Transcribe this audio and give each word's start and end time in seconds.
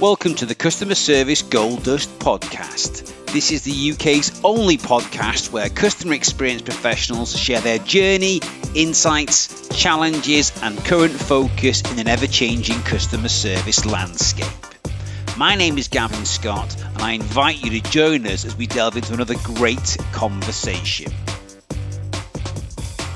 Welcome 0.00 0.36
to 0.36 0.46
the 0.46 0.54
Customer 0.54 0.94
Service 0.94 1.42
Gold 1.42 1.82
Dust 1.82 2.20
podcast. 2.20 3.04
This 3.32 3.50
is 3.50 3.62
the 3.62 3.90
UK's 3.90 4.40
only 4.44 4.78
podcast 4.78 5.50
where 5.50 5.68
customer 5.68 6.14
experience 6.14 6.62
professionals 6.62 7.36
share 7.36 7.60
their 7.60 7.78
journey, 7.78 8.40
insights, 8.76 9.68
challenges, 9.76 10.52
and 10.62 10.78
current 10.84 11.14
focus 11.14 11.82
in 11.90 11.98
an 11.98 12.06
ever 12.06 12.28
changing 12.28 12.78
customer 12.82 13.28
service 13.28 13.84
landscape. 13.86 14.46
My 15.36 15.56
name 15.56 15.78
is 15.78 15.88
Gavin 15.88 16.24
Scott, 16.26 16.80
and 16.80 17.02
I 17.02 17.12
invite 17.14 17.64
you 17.64 17.80
to 17.80 17.90
join 17.90 18.24
us 18.28 18.44
as 18.44 18.54
we 18.54 18.68
delve 18.68 18.96
into 18.96 19.14
another 19.14 19.34
great 19.42 19.96
conversation. 20.12 21.10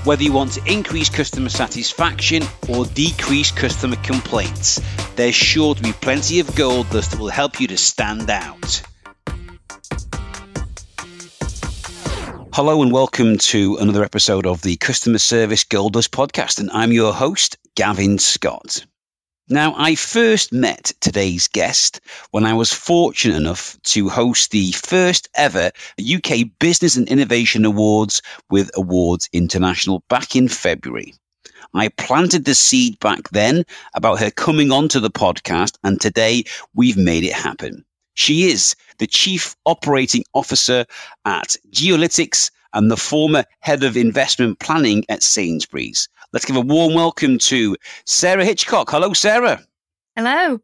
Whether 0.05 0.25
you 0.25 0.33
want 0.33 0.51
to 0.55 0.73
increase 0.73 1.09
customer 1.09 1.49
satisfaction 1.49 2.43
or 2.69 2.87
decrease 2.87 3.53
customer 3.53 3.95
complaints, 4.03 4.81
there's 5.15 5.37
sure 5.37 5.77
to 5.77 5.83
be 5.83 5.93
plenty 5.93 6.41
of 6.41 6.57
gold 6.57 6.91
dust 6.91 7.13
that 7.13 7.21
will 7.21 7.29
help 7.29 7.61
you 7.61 7.69
to 7.69 7.77
stand 7.77 8.29
out. 8.29 8.83
Hello 12.53 12.83
and 12.83 12.91
welcome 12.91 13.39
to 13.39 13.77
another 13.77 14.03
episode 14.03 14.45
of 14.45 14.61
the 14.63 14.77
Customer 14.77 15.19
Service 15.19 15.63
Gold 15.63 15.93
Dust 15.93 16.11
podcast, 16.11 16.59
and 16.59 16.69
I'm 16.73 16.91
your 16.91 17.13
host, 17.13 17.57
Gavin 17.77 18.19
Scott. 18.19 18.85
Now, 19.49 19.75
I 19.77 19.97
first 19.97 20.53
met 20.53 20.93
today's 21.01 21.49
guest 21.49 22.01
when 22.31 22.47
I 22.47 22.55
was 22.55 22.73
fortunate 22.73 23.37
enough 23.37 23.77
to 23.85 24.09
host 24.09 24.53
the 24.53 24.71
first 24.71 25.29
ever 25.35 25.73
UK 26.01 26.47
Business 26.61 26.97
and 26.97 27.09
Innovation 27.09 27.65
Awards 27.65 28.23
with 28.51 28.71
Awards 28.77 29.29
International 29.33 30.05
back 30.09 30.37
in 30.37 30.47
February. 30.47 31.15
I 31.75 31.89
planted 31.89 32.45
the 32.45 32.55
seed 32.55 33.01
back 33.01 33.31
then 33.31 33.65
about 33.95 34.21
her 34.21 34.31
coming 34.31 34.71
onto 34.71 35.01
the 35.01 35.11
podcast, 35.11 35.77
and 35.83 36.01
today 36.01 36.45
we've 36.75 36.97
made 36.97 37.25
it 37.25 37.33
happen. 37.33 37.85
She 38.15 38.45
is 38.45 38.77
the 38.99 39.09
Chief 39.09 39.57
Operating 39.67 40.23
Officer 40.35 40.87
at 41.25 41.57
GeoLytix 41.73 42.53
and 42.75 42.91
the 42.91 42.97
former 42.97 43.45
Head 43.59 43.83
of 43.83 43.97
Investment 43.97 44.61
Planning 44.61 45.05
at 45.09 45.23
Sainsbury's. 45.23 46.09
Let's 46.33 46.47
give 46.47 46.57
a 46.57 46.63
warm 46.63 46.95
welcome 46.95 47.37
to 47.39 47.77
Sarah 48.07 48.43
Hitchcock. 48.43 48.89
Hello, 48.91 49.13
Sarah. 49.13 49.63
Hello. 50.17 50.61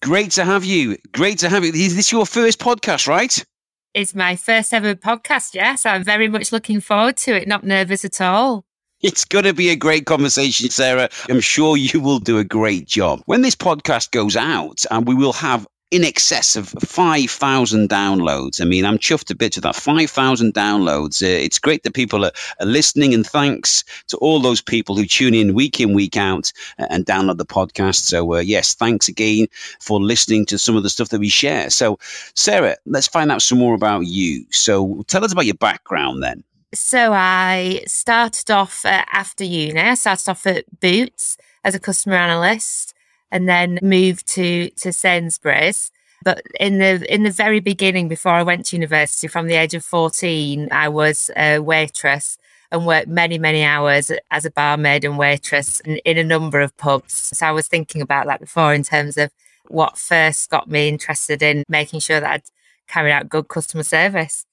Great 0.00 0.30
to 0.32 0.46
have 0.46 0.64
you. 0.64 0.96
Great 1.12 1.38
to 1.40 1.50
have 1.50 1.62
you. 1.62 1.72
Is 1.74 1.94
this 1.94 2.10
your 2.10 2.24
first 2.24 2.58
podcast, 2.58 3.06
right? 3.06 3.44
It's 3.92 4.14
my 4.14 4.34
first 4.34 4.72
ever 4.72 4.94
podcast, 4.94 5.52
yes. 5.52 5.84
I'm 5.84 6.04
very 6.04 6.28
much 6.28 6.52
looking 6.52 6.80
forward 6.80 7.18
to 7.18 7.36
it, 7.36 7.46
not 7.46 7.64
nervous 7.64 8.02
at 8.02 8.18
all. 8.22 8.64
It's 9.02 9.26
going 9.26 9.44
to 9.44 9.52
be 9.52 9.68
a 9.68 9.76
great 9.76 10.06
conversation, 10.06 10.70
Sarah. 10.70 11.10
I'm 11.28 11.40
sure 11.40 11.76
you 11.76 12.00
will 12.00 12.18
do 12.18 12.38
a 12.38 12.44
great 12.44 12.86
job. 12.86 13.20
When 13.26 13.42
this 13.42 13.56
podcast 13.56 14.12
goes 14.12 14.36
out, 14.36 14.86
and 14.90 15.06
we 15.06 15.14
will 15.14 15.34
have 15.34 15.66
in 15.90 16.04
excess 16.04 16.54
of 16.54 16.68
5,000 16.68 17.88
downloads. 17.88 18.60
I 18.60 18.64
mean, 18.64 18.84
I'm 18.84 18.98
chuffed 18.98 19.30
a 19.30 19.34
bit 19.34 19.52
to 19.54 19.60
that 19.62 19.74
5,000 19.74 20.54
downloads. 20.54 21.22
Uh, 21.22 21.26
it's 21.26 21.58
great 21.58 21.82
that 21.82 21.94
people 21.94 22.24
are, 22.24 22.32
are, 22.60 22.66
listening, 22.66 23.12
and 23.12 23.26
thanks 23.26 23.82
to 24.06 24.16
all 24.18 24.38
those 24.38 24.60
people 24.60 24.96
who 24.96 25.04
tune 25.04 25.34
in 25.34 25.54
week 25.54 25.80
in, 25.80 25.92
week 25.92 26.16
out 26.16 26.52
uh, 26.78 26.86
and 26.90 27.06
download 27.06 27.38
the 27.38 27.46
podcast. 27.46 28.02
So, 28.02 28.34
uh, 28.34 28.38
yes, 28.38 28.74
thanks 28.74 29.08
again 29.08 29.48
for 29.80 30.00
listening 30.00 30.46
to 30.46 30.58
some 30.58 30.76
of 30.76 30.84
the 30.84 30.90
stuff 30.90 31.08
that 31.08 31.18
we 31.18 31.28
share. 31.28 31.70
So, 31.70 31.98
Sarah, 32.34 32.76
let's 32.86 33.08
find 33.08 33.32
out 33.32 33.42
some 33.42 33.58
more 33.58 33.74
about 33.74 34.06
you. 34.06 34.44
So, 34.50 35.04
tell 35.08 35.24
us 35.24 35.32
about 35.32 35.46
your 35.46 35.54
background 35.54 36.22
then. 36.22 36.44
So, 36.72 37.12
I 37.12 37.82
started 37.88 38.48
off 38.52 38.86
uh, 38.86 39.04
after 39.12 39.42
uni, 39.42 39.80
I 39.80 39.94
started 39.94 40.30
off 40.30 40.46
at 40.46 40.64
Boots 40.78 41.36
as 41.64 41.74
a 41.74 41.80
customer 41.80 42.14
analyst 42.14 42.94
and 43.30 43.48
then 43.48 43.78
moved 43.82 44.26
to 44.28 44.70
to 44.70 44.92
Sainsbury's. 44.92 45.90
But 46.22 46.42
in 46.58 46.78
the 46.78 47.12
in 47.12 47.22
the 47.22 47.30
very 47.30 47.60
beginning, 47.60 48.08
before 48.08 48.32
I 48.32 48.42
went 48.42 48.66
to 48.66 48.76
university, 48.76 49.26
from 49.26 49.46
the 49.46 49.54
age 49.54 49.74
of 49.74 49.84
fourteen, 49.84 50.68
I 50.70 50.88
was 50.88 51.30
a 51.36 51.58
waitress 51.58 52.36
and 52.70 52.86
worked 52.86 53.08
many 53.08 53.38
many 53.38 53.64
hours 53.64 54.12
as 54.30 54.44
a 54.44 54.50
barmaid 54.50 55.04
and 55.04 55.18
waitress 55.18 55.80
in, 55.80 55.96
in 55.98 56.18
a 56.18 56.24
number 56.24 56.60
of 56.60 56.76
pubs. 56.76 57.36
So 57.36 57.46
I 57.46 57.52
was 57.52 57.68
thinking 57.68 58.02
about 58.02 58.26
that 58.26 58.40
before 58.40 58.74
in 58.74 58.84
terms 58.84 59.16
of 59.16 59.30
what 59.68 59.96
first 59.96 60.50
got 60.50 60.68
me 60.68 60.88
interested 60.88 61.42
in 61.42 61.64
making 61.68 62.00
sure 62.00 62.20
that 62.20 62.30
I'd 62.30 62.42
carry 62.88 63.12
out 63.12 63.28
good 63.28 63.48
customer 63.48 63.84
service. 63.84 64.44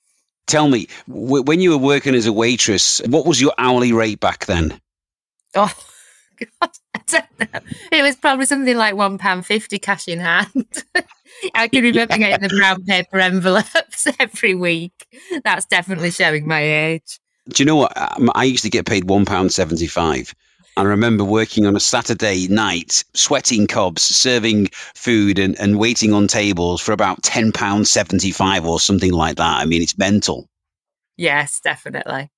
Tell 0.45 0.69
me, 0.69 0.87
w- 1.09 1.43
when 1.43 1.59
you 1.59 1.71
were 1.71 1.77
working 1.77 2.15
as 2.15 2.27
a 2.27 2.33
waitress, 2.33 3.01
what 3.07 3.25
was 3.25 3.41
your 3.41 3.53
hourly 3.57 3.91
rate 3.91 4.19
back 4.19 4.45
then? 4.45 4.79
Oh, 5.55 5.73
God, 6.37 6.69
I 6.95 7.01
don't 7.07 7.39
know. 7.39 7.59
It 7.91 8.01
was 8.01 8.15
probably 8.15 8.45
something 8.45 8.77
like 8.77 8.95
one 8.95 9.17
pound 9.17 9.45
fifty 9.45 9.79
cash 9.79 10.07
in 10.07 10.19
hand. 10.19 10.83
I 11.55 11.67
can 11.67 11.83
remember 11.83 12.17
yeah. 12.17 12.29
getting 12.29 12.47
the 12.47 12.55
brown 12.55 12.83
paper 12.83 13.19
envelopes 13.19 14.07
every 14.19 14.55
week. 14.55 15.07
That's 15.43 15.65
definitely 15.65 16.11
showing 16.11 16.47
my 16.47 16.61
age. 16.61 17.19
Do 17.49 17.63
you 17.63 17.65
know 17.65 17.75
what? 17.77 17.97
Um, 17.97 18.31
I 18.35 18.43
used 18.43 18.63
to 18.63 18.69
get 18.69 18.85
paid 18.85 19.09
one 19.09 19.25
pound 19.25 19.51
seventy 19.51 19.87
five. 19.87 20.33
I 20.77 20.83
remember 20.83 21.23
working 21.23 21.65
on 21.65 21.75
a 21.75 21.79
Saturday 21.79 22.47
night, 22.49 23.03
sweating 23.15 23.65
cobs, 23.65 24.03
serving 24.03 24.67
food 24.93 25.39
and, 25.39 25.59
and 25.59 25.79
waiting 25.79 26.13
on 26.13 26.27
tables 26.27 26.81
for 26.81 26.91
about 26.91 27.23
£10.75 27.23 28.63
or 28.63 28.79
something 28.79 29.11
like 29.11 29.37
that. 29.37 29.57
I 29.57 29.65
mean, 29.65 29.81
it's 29.81 29.97
mental. 29.97 30.47
Yes, 31.17 31.59
definitely. 31.61 32.29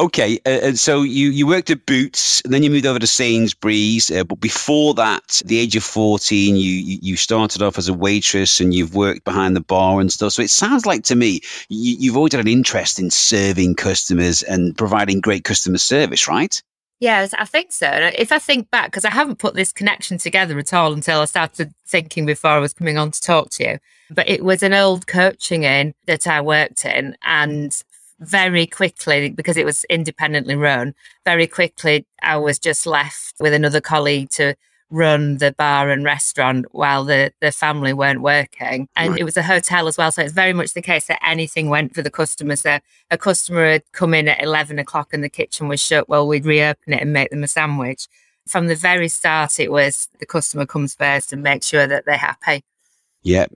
Okay, 0.00 0.38
uh, 0.46 0.60
and 0.62 0.78
so 0.78 1.02
you, 1.02 1.30
you 1.30 1.44
worked 1.44 1.70
at 1.70 1.84
Boots, 1.84 2.40
and 2.42 2.54
then 2.54 2.62
you 2.62 2.70
moved 2.70 2.86
over 2.86 3.00
to 3.00 3.06
Sainsbury's. 3.06 4.12
Uh, 4.12 4.22
but 4.22 4.38
before 4.38 4.94
that, 4.94 5.42
the 5.44 5.58
age 5.58 5.74
of 5.74 5.82
fourteen, 5.82 6.54
you 6.54 6.98
you 7.02 7.16
started 7.16 7.62
off 7.62 7.78
as 7.78 7.88
a 7.88 7.94
waitress, 7.94 8.60
and 8.60 8.72
you've 8.72 8.94
worked 8.94 9.24
behind 9.24 9.56
the 9.56 9.60
bar 9.60 10.00
and 10.00 10.12
stuff. 10.12 10.34
So 10.34 10.42
it 10.42 10.50
sounds 10.50 10.86
like 10.86 11.02
to 11.04 11.16
me 11.16 11.40
you, 11.68 11.96
you've 11.98 12.16
always 12.16 12.32
had 12.32 12.40
an 12.40 12.52
interest 12.52 13.00
in 13.00 13.10
serving 13.10 13.74
customers 13.74 14.44
and 14.44 14.78
providing 14.78 15.20
great 15.20 15.42
customer 15.42 15.78
service, 15.78 16.28
right? 16.28 16.62
Yes, 17.00 17.34
I 17.34 17.44
think 17.44 17.72
so. 17.72 17.88
If 18.16 18.30
I 18.32 18.38
think 18.38 18.70
back, 18.70 18.86
because 18.86 19.04
I 19.04 19.10
haven't 19.10 19.38
put 19.38 19.54
this 19.54 19.72
connection 19.72 20.18
together 20.18 20.58
at 20.58 20.74
all 20.74 20.92
until 20.92 21.20
I 21.20 21.24
started 21.26 21.72
thinking 21.86 22.26
before 22.26 22.50
I 22.50 22.58
was 22.58 22.72
coming 22.72 22.98
on 22.98 23.10
to 23.12 23.20
talk 23.20 23.50
to 23.50 23.64
you. 23.64 23.78
But 24.10 24.28
it 24.28 24.42
was 24.42 24.62
an 24.62 24.74
old 24.74 25.06
coaching 25.06 25.64
inn 25.64 25.94
that 26.06 26.26
I 26.26 26.40
worked 26.40 26.84
in, 26.84 27.16
and 27.22 27.76
very 28.20 28.66
quickly, 28.66 29.30
because 29.30 29.56
it 29.56 29.64
was 29.64 29.84
independently 29.84 30.56
run, 30.56 30.94
very 31.24 31.46
quickly 31.46 32.06
I 32.22 32.36
was 32.36 32.58
just 32.58 32.86
left 32.86 33.34
with 33.40 33.52
another 33.52 33.80
colleague 33.80 34.30
to 34.30 34.54
run 34.90 35.36
the 35.36 35.52
bar 35.52 35.90
and 35.90 36.04
restaurant 36.04 36.66
while 36.72 37.04
the, 37.04 37.32
the 37.40 37.52
family 37.52 37.92
weren't 37.92 38.22
working. 38.22 38.88
And 38.96 39.12
right. 39.12 39.20
it 39.20 39.24
was 39.24 39.36
a 39.36 39.42
hotel 39.42 39.86
as 39.86 39.98
well. 39.98 40.10
So 40.10 40.22
it's 40.22 40.32
very 40.32 40.52
much 40.52 40.72
the 40.72 40.82
case 40.82 41.06
that 41.06 41.24
anything 41.26 41.68
went 41.68 41.94
for 41.94 42.02
the 42.02 42.10
customer. 42.10 42.56
So 42.56 42.78
a 43.10 43.18
customer 43.18 43.72
had 43.72 43.82
come 43.92 44.14
in 44.14 44.28
at 44.28 44.42
11 44.42 44.78
o'clock 44.78 45.12
and 45.12 45.22
the 45.22 45.28
kitchen 45.28 45.68
was 45.68 45.80
shut. 45.80 46.08
Well, 46.08 46.26
we'd 46.26 46.46
reopen 46.46 46.94
it 46.94 47.02
and 47.02 47.12
make 47.12 47.30
them 47.30 47.44
a 47.44 47.48
sandwich. 47.48 48.08
From 48.46 48.68
the 48.68 48.74
very 48.74 49.08
start, 49.08 49.60
it 49.60 49.70
was 49.70 50.08
the 50.20 50.26
customer 50.26 50.64
comes 50.64 50.94
first 50.94 51.32
and 51.32 51.42
make 51.42 51.62
sure 51.62 51.86
that 51.86 52.06
they're 52.06 52.16
happy. 52.16 52.64
Yeah, 53.22 53.46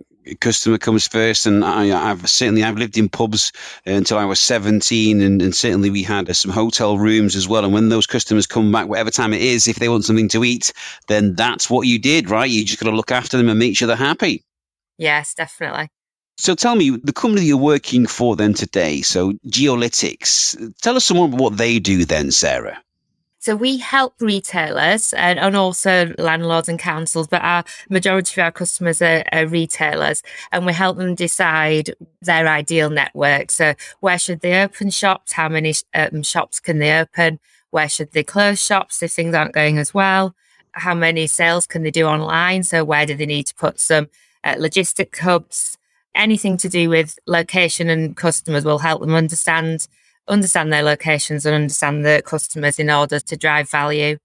customer 0.40 0.78
comes 0.78 1.06
first. 1.06 1.46
And 1.46 1.64
I, 1.64 1.86
have 1.86 2.28
certainly 2.28 2.62
I've 2.62 2.78
lived 2.78 2.98
in 2.98 3.08
pubs 3.08 3.52
until 3.86 4.18
I 4.18 4.24
was 4.24 4.40
17, 4.40 5.20
and, 5.20 5.42
and 5.42 5.54
certainly 5.54 5.90
we 5.90 6.02
had 6.02 6.28
uh, 6.28 6.32
some 6.32 6.50
hotel 6.50 6.98
rooms 6.98 7.36
as 7.36 7.48
well. 7.48 7.64
And 7.64 7.74
when 7.74 7.88
those 7.88 8.06
customers 8.06 8.46
come 8.46 8.72
back, 8.72 8.88
whatever 8.88 9.10
time 9.10 9.32
it 9.32 9.42
is, 9.42 9.68
if 9.68 9.76
they 9.76 9.88
want 9.88 10.04
something 10.04 10.28
to 10.28 10.44
eat, 10.44 10.72
then 11.08 11.34
that's 11.34 11.68
what 11.68 11.86
you 11.86 11.98
did, 11.98 12.30
right? 12.30 12.48
You 12.48 12.64
just 12.64 12.80
got 12.80 12.90
to 12.90 12.96
look 12.96 13.12
after 13.12 13.36
them 13.36 13.48
and 13.48 13.58
make 13.58 13.76
sure 13.76 13.88
they're 13.88 13.96
happy. 13.96 14.44
Yes, 14.98 15.34
definitely. 15.34 15.88
So 16.38 16.54
tell 16.54 16.74
me, 16.74 16.90
the 16.90 17.12
company 17.12 17.44
you're 17.44 17.56
working 17.56 18.06
for 18.06 18.36
then 18.36 18.54
today, 18.54 19.02
so 19.02 19.32
GeoLytix, 19.46 20.74
tell 20.80 20.96
us 20.96 21.04
some 21.04 21.18
more 21.18 21.26
about 21.26 21.40
what 21.40 21.56
they 21.56 21.78
do 21.78 22.04
then, 22.04 22.30
Sarah. 22.30 22.82
So 23.42 23.56
we 23.56 23.78
help 23.78 24.14
retailers 24.20 25.12
and, 25.14 25.36
and, 25.36 25.56
also 25.56 26.14
landlords 26.16 26.68
and 26.68 26.78
councils, 26.78 27.26
but 27.26 27.42
our 27.42 27.64
majority 27.90 28.40
of 28.40 28.44
our 28.44 28.52
customers 28.52 29.02
are, 29.02 29.24
are, 29.32 29.48
retailers 29.48 30.22
and 30.52 30.64
we 30.64 30.72
help 30.72 30.96
them 30.96 31.16
decide 31.16 31.90
their 32.20 32.46
ideal 32.46 32.88
network. 32.88 33.50
So 33.50 33.74
where 33.98 34.16
should 34.16 34.42
they 34.42 34.62
open 34.62 34.90
shops? 34.90 35.32
How 35.32 35.48
many 35.48 35.74
um, 35.92 36.22
shops 36.22 36.60
can 36.60 36.78
they 36.78 36.96
open? 36.96 37.40
Where 37.70 37.88
should 37.88 38.12
they 38.12 38.22
close 38.22 38.64
shops 38.64 39.02
if 39.02 39.10
things 39.10 39.34
aren't 39.34 39.54
going 39.54 39.76
as 39.76 39.92
well? 39.92 40.36
How 40.70 40.94
many 40.94 41.26
sales 41.26 41.66
can 41.66 41.82
they 41.82 41.90
do 41.90 42.06
online? 42.06 42.62
So 42.62 42.84
where 42.84 43.06
do 43.06 43.16
they 43.16 43.26
need 43.26 43.48
to 43.48 43.56
put 43.56 43.80
some 43.80 44.08
uh, 44.44 44.54
logistic 44.54 45.18
hubs? 45.18 45.78
Anything 46.14 46.56
to 46.58 46.68
do 46.68 46.88
with 46.88 47.18
location 47.26 47.90
and 47.90 48.16
customers 48.16 48.64
will 48.64 48.78
help 48.78 49.00
them 49.00 49.16
understand 49.16 49.88
understand 50.28 50.72
their 50.72 50.82
locations 50.82 51.46
and 51.46 51.54
understand 51.54 52.04
the 52.04 52.22
customers 52.24 52.78
in 52.78 52.90
order 52.90 53.20
to 53.20 53.36
drive 53.36 53.70
value. 53.70 54.16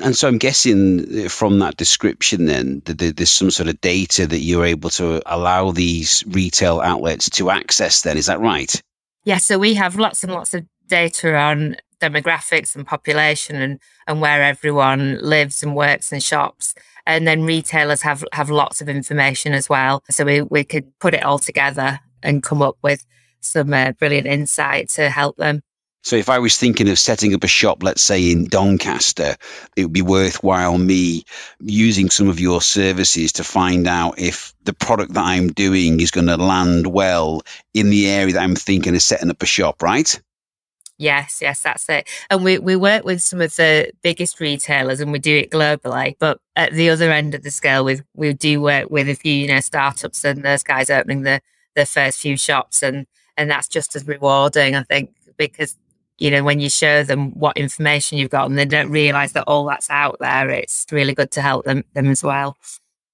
And 0.00 0.16
so 0.16 0.26
I'm 0.26 0.38
guessing 0.38 1.28
from 1.28 1.60
that 1.60 1.76
description, 1.76 2.46
then 2.46 2.82
that 2.86 2.98
there's 3.16 3.30
some 3.30 3.50
sort 3.50 3.68
of 3.68 3.80
data 3.80 4.26
that 4.26 4.40
you're 4.40 4.64
able 4.64 4.90
to 4.90 5.22
allow 5.26 5.70
these 5.70 6.24
retail 6.26 6.80
outlets 6.80 7.30
to 7.30 7.50
access. 7.50 8.02
Then 8.02 8.16
is 8.16 8.26
that 8.26 8.40
right? 8.40 8.82
Yeah. 9.24 9.38
So 9.38 9.58
we 9.58 9.74
have 9.74 9.96
lots 9.96 10.24
and 10.24 10.32
lots 10.32 10.52
of 10.52 10.66
data 10.88 11.36
on 11.36 11.76
demographics 12.00 12.74
and 12.74 12.84
population 12.84 13.56
and, 13.56 13.80
and 14.06 14.20
where 14.20 14.42
everyone 14.42 15.18
lives 15.22 15.62
and 15.62 15.76
works 15.76 16.12
and 16.12 16.22
shops. 16.22 16.74
And 17.06 17.26
then 17.26 17.44
retailers 17.44 18.02
have, 18.02 18.24
have 18.32 18.50
lots 18.50 18.80
of 18.80 18.88
information 18.88 19.52
as 19.52 19.68
well. 19.68 20.02
So 20.10 20.24
we, 20.24 20.42
we 20.42 20.64
could 20.64 20.98
put 20.98 21.14
it 21.14 21.22
all 21.22 21.38
together 21.38 22.00
and 22.22 22.42
come 22.42 22.62
up 22.62 22.76
with 22.82 23.06
some 23.44 23.72
uh, 23.72 23.92
brilliant 23.92 24.26
insight 24.26 24.88
to 24.90 25.10
help 25.10 25.36
them. 25.36 25.62
So 26.04 26.16
if 26.16 26.28
I 26.28 26.38
was 26.38 26.58
thinking 26.58 26.90
of 26.90 26.98
setting 26.98 27.32
up 27.32 27.44
a 27.44 27.48
shop, 27.48 27.82
let's 27.82 28.02
say 28.02 28.30
in 28.30 28.44
Doncaster, 28.44 29.36
it 29.74 29.84
would 29.84 29.92
be 29.92 30.02
worthwhile 30.02 30.76
me 30.76 31.24
using 31.60 32.10
some 32.10 32.28
of 32.28 32.38
your 32.38 32.60
services 32.60 33.32
to 33.32 33.42
find 33.42 33.88
out 33.88 34.18
if 34.18 34.52
the 34.64 34.74
product 34.74 35.14
that 35.14 35.24
I'm 35.24 35.48
doing 35.48 36.00
is 36.00 36.10
going 36.10 36.26
to 36.26 36.36
land 36.36 36.88
well 36.88 37.40
in 37.72 37.88
the 37.88 38.06
area 38.06 38.34
that 38.34 38.42
I'm 38.42 38.54
thinking 38.54 38.94
of 38.94 39.00
setting 39.00 39.30
up 39.30 39.42
a 39.42 39.46
shop, 39.46 39.82
right? 39.82 40.20
Yes, 40.98 41.38
yes, 41.40 41.62
that's 41.62 41.88
it. 41.88 42.06
And 42.28 42.44
we, 42.44 42.58
we 42.58 42.76
work 42.76 43.04
with 43.04 43.22
some 43.22 43.40
of 43.40 43.56
the 43.56 43.90
biggest 44.02 44.40
retailers 44.40 45.00
and 45.00 45.10
we 45.10 45.18
do 45.18 45.38
it 45.38 45.50
globally. 45.50 46.16
But 46.18 46.38
at 46.54 46.74
the 46.74 46.90
other 46.90 47.10
end 47.10 47.34
of 47.34 47.44
the 47.44 47.50
scale, 47.50 47.82
we, 47.82 48.02
we 48.14 48.34
do 48.34 48.60
work 48.60 48.90
with 48.90 49.08
a 49.08 49.14
few, 49.14 49.32
you 49.32 49.48
know, 49.48 49.60
startups 49.60 50.22
and 50.22 50.42
those 50.42 50.62
guys 50.62 50.90
opening 50.90 51.22
the, 51.22 51.40
the 51.74 51.86
first 51.86 52.20
few 52.20 52.36
shops. 52.36 52.82
And, 52.82 53.06
and 53.36 53.50
that's 53.50 53.68
just 53.68 53.96
as 53.96 54.06
rewarding, 54.06 54.74
I 54.74 54.82
think, 54.82 55.14
because 55.36 55.76
you 56.18 56.30
know, 56.30 56.44
when 56.44 56.60
you 56.60 56.70
show 56.70 57.02
them 57.02 57.32
what 57.32 57.56
information 57.56 58.18
you've 58.18 58.30
got 58.30 58.48
and 58.48 58.56
they 58.56 58.64
don't 58.64 58.90
realize 58.90 59.32
that 59.32 59.44
all 59.46 59.64
that's 59.66 59.90
out 59.90 60.16
there, 60.20 60.48
it's 60.50 60.86
really 60.92 61.14
good 61.14 61.30
to 61.32 61.42
help 61.42 61.64
them, 61.64 61.84
them 61.94 62.06
as 62.06 62.22
well. 62.22 62.56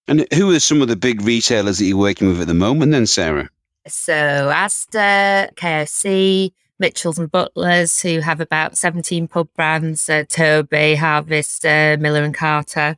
And 0.07 0.27
who 0.35 0.51
are 0.55 0.61
some 0.61 0.83
of 0.83 0.89
the 0.89 0.97
big 0.97 1.23
retailers 1.23 1.79
that 1.79 1.85
you're 1.85 1.97
working 1.97 2.29
with 2.29 2.41
at 2.41 2.47
the 2.47 2.55
moment 2.55 2.93
then, 2.93 3.07
Sarah? 3.07 3.49
So 3.87 4.13
Asda, 4.13 5.55
KFC, 5.55 6.53
Mitchells 6.79 7.19
and 7.19 7.31
Butlers, 7.31 8.01
who 8.01 8.21
have 8.21 8.41
about 8.41 8.77
17 8.77 9.29
pub 9.29 9.49
brands, 9.55 10.09
uh, 10.09 10.25
Toby, 10.29 10.95
Harvest, 10.97 11.65
uh, 11.65 11.97
Miller 11.99 12.23
and 12.23 12.35
Carter. 12.35 12.97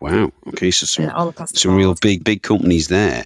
Wow. 0.00 0.30
Okay. 0.48 0.70
So 0.70 0.86
some, 0.86 1.34
some 1.46 1.74
real 1.74 1.94
big, 1.94 2.22
big 2.22 2.42
companies 2.42 2.88
there. 2.88 3.24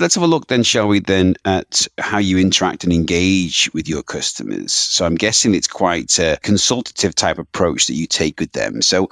Let's 0.00 0.14
have 0.14 0.24
a 0.24 0.26
look 0.26 0.46
then, 0.46 0.62
shall 0.62 0.88
we, 0.88 1.00
then 1.00 1.36
at 1.44 1.86
how 1.98 2.18
you 2.18 2.38
interact 2.38 2.84
and 2.84 2.92
engage 2.92 3.70
with 3.74 3.86
your 3.88 4.02
customers. 4.02 4.72
So 4.72 5.04
I'm 5.04 5.16
guessing 5.16 5.54
it's 5.54 5.68
quite 5.68 6.18
a 6.18 6.38
consultative 6.42 7.14
type 7.14 7.38
approach 7.38 7.86
that 7.86 7.94
you 7.94 8.06
take 8.06 8.40
with 8.40 8.52
them. 8.52 8.80
So 8.80 9.10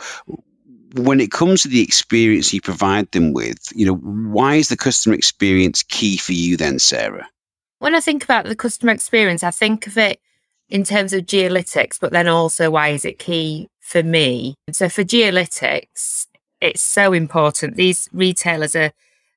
when 0.94 1.20
it 1.20 1.30
comes 1.30 1.62
to 1.62 1.68
the 1.68 1.82
experience 1.82 2.54
you 2.54 2.60
provide 2.60 3.10
them 3.12 3.32
with, 3.32 3.58
you 3.74 3.84
know, 3.84 3.96
why 3.96 4.54
is 4.54 4.68
the 4.68 4.76
customer 4.76 5.14
experience 5.14 5.82
key 5.82 6.16
for 6.16 6.32
you 6.32 6.56
then, 6.56 6.78
Sarah? 6.78 7.28
When 7.80 7.94
I 7.94 8.00
think 8.00 8.24
about 8.24 8.46
the 8.46 8.56
customer 8.56 8.92
experience, 8.92 9.42
I 9.42 9.50
think 9.50 9.86
of 9.86 9.98
it 9.98 10.20
in 10.70 10.84
terms 10.84 11.12
of 11.12 11.26
geolytix, 11.26 12.00
but 12.00 12.12
then 12.12 12.28
also 12.28 12.70
why 12.70 12.88
is 12.88 13.04
it 13.04 13.18
key 13.18 13.68
for 13.80 14.02
me? 14.02 14.54
So 14.72 14.88
for 14.88 15.04
geolytix, 15.04 16.26
it's 16.64 16.82
so 16.82 17.12
important. 17.12 17.76
These 17.76 18.08
retailers 18.12 18.74
are, 18.74 18.92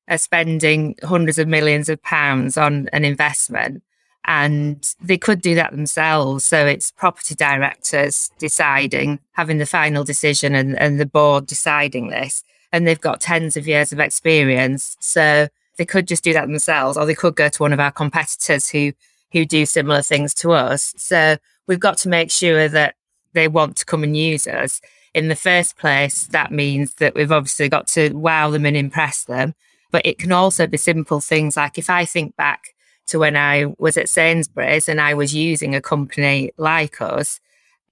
are 0.08 0.18
spending 0.18 0.96
hundreds 1.04 1.38
of 1.38 1.48
millions 1.48 1.90
of 1.90 2.02
pounds 2.02 2.58
on 2.58 2.88
an 2.94 3.04
investment 3.04 3.84
and 4.24 4.96
they 5.02 5.18
could 5.18 5.42
do 5.42 5.54
that 5.56 5.72
themselves. 5.72 6.46
So 6.46 6.66
it's 6.66 6.92
property 6.92 7.36
directors 7.36 8.32
deciding, 8.40 9.20
having 9.34 9.58
the 9.58 9.66
final 9.66 10.06
decision 10.06 10.56
and, 10.56 10.80
and 10.80 11.00
the 11.00 11.06
board 11.06 11.48
deciding 11.48 12.10
this. 12.10 12.44
And 12.72 12.88
they've 12.88 13.00
got 13.00 13.20
tens 13.22 13.58
of 13.58 13.68
years 13.68 13.92
of 13.92 14.00
experience. 14.00 14.96
So 15.02 15.50
they 15.78 15.86
could 15.86 16.08
just 16.08 16.24
do 16.24 16.34
that 16.34 16.48
themselves, 16.48 16.98
or 16.98 17.06
they 17.06 17.16
could 17.16 17.36
go 17.36 17.50
to 17.50 17.64
one 17.64 17.74
of 17.74 17.80
our 17.80 17.92
competitors 17.92 18.70
who 18.70 18.94
who 19.34 19.46
do 19.46 19.66
similar 19.66 20.02
things 20.02 20.34
to 20.34 20.54
us. 20.54 20.94
So 20.96 21.36
we've 21.68 21.82
got 21.82 21.98
to 21.98 22.10
make 22.10 22.32
sure 22.32 22.70
that 22.70 22.96
they 23.34 23.50
want 23.50 23.76
to 23.78 23.86
come 23.86 24.04
and 24.04 24.16
use 24.16 24.48
us 24.48 24.80
in 25.18 25.30
the 25.30 25.36
first 25.36 25.78
place, 25.78 26.28
that 26.28 26.52
means 26.52 26.94
that 26.96 27.16
we've 27.16 27.32
obviously 27.32 27.68
got 27.70 27.88
to 27.88 28.14
wow 28.14 28.52
them 28.52 28.68
and 28.68 28.78
impress 28.78 29.24
them. 29.24 29.56
But 29.90 30.06
it 30.06 30.20
can 30.20 30.32
also 30.32 30.68
be 30.68 30.78
simple 30.78 31.22
things 31.22 31.58
like 31.58 31.80
if 31.80 31.90
I 31.90 32.06
think 32.06 32.36
back 32.36 32.76
to 33.08 33.18
when 33.18 33.36
I 33.36 33.74
was 33.80 33.98
at 33.98 34.10
Sainsbury's 34.10 34.88
and 34.88 35.02
I 35.02 35.16
was 35.16 35.34
using 35.34 35.74
a 35.74 35.82
company 35.82 36.52
like 36.58 37.02
us, 37.02 37.40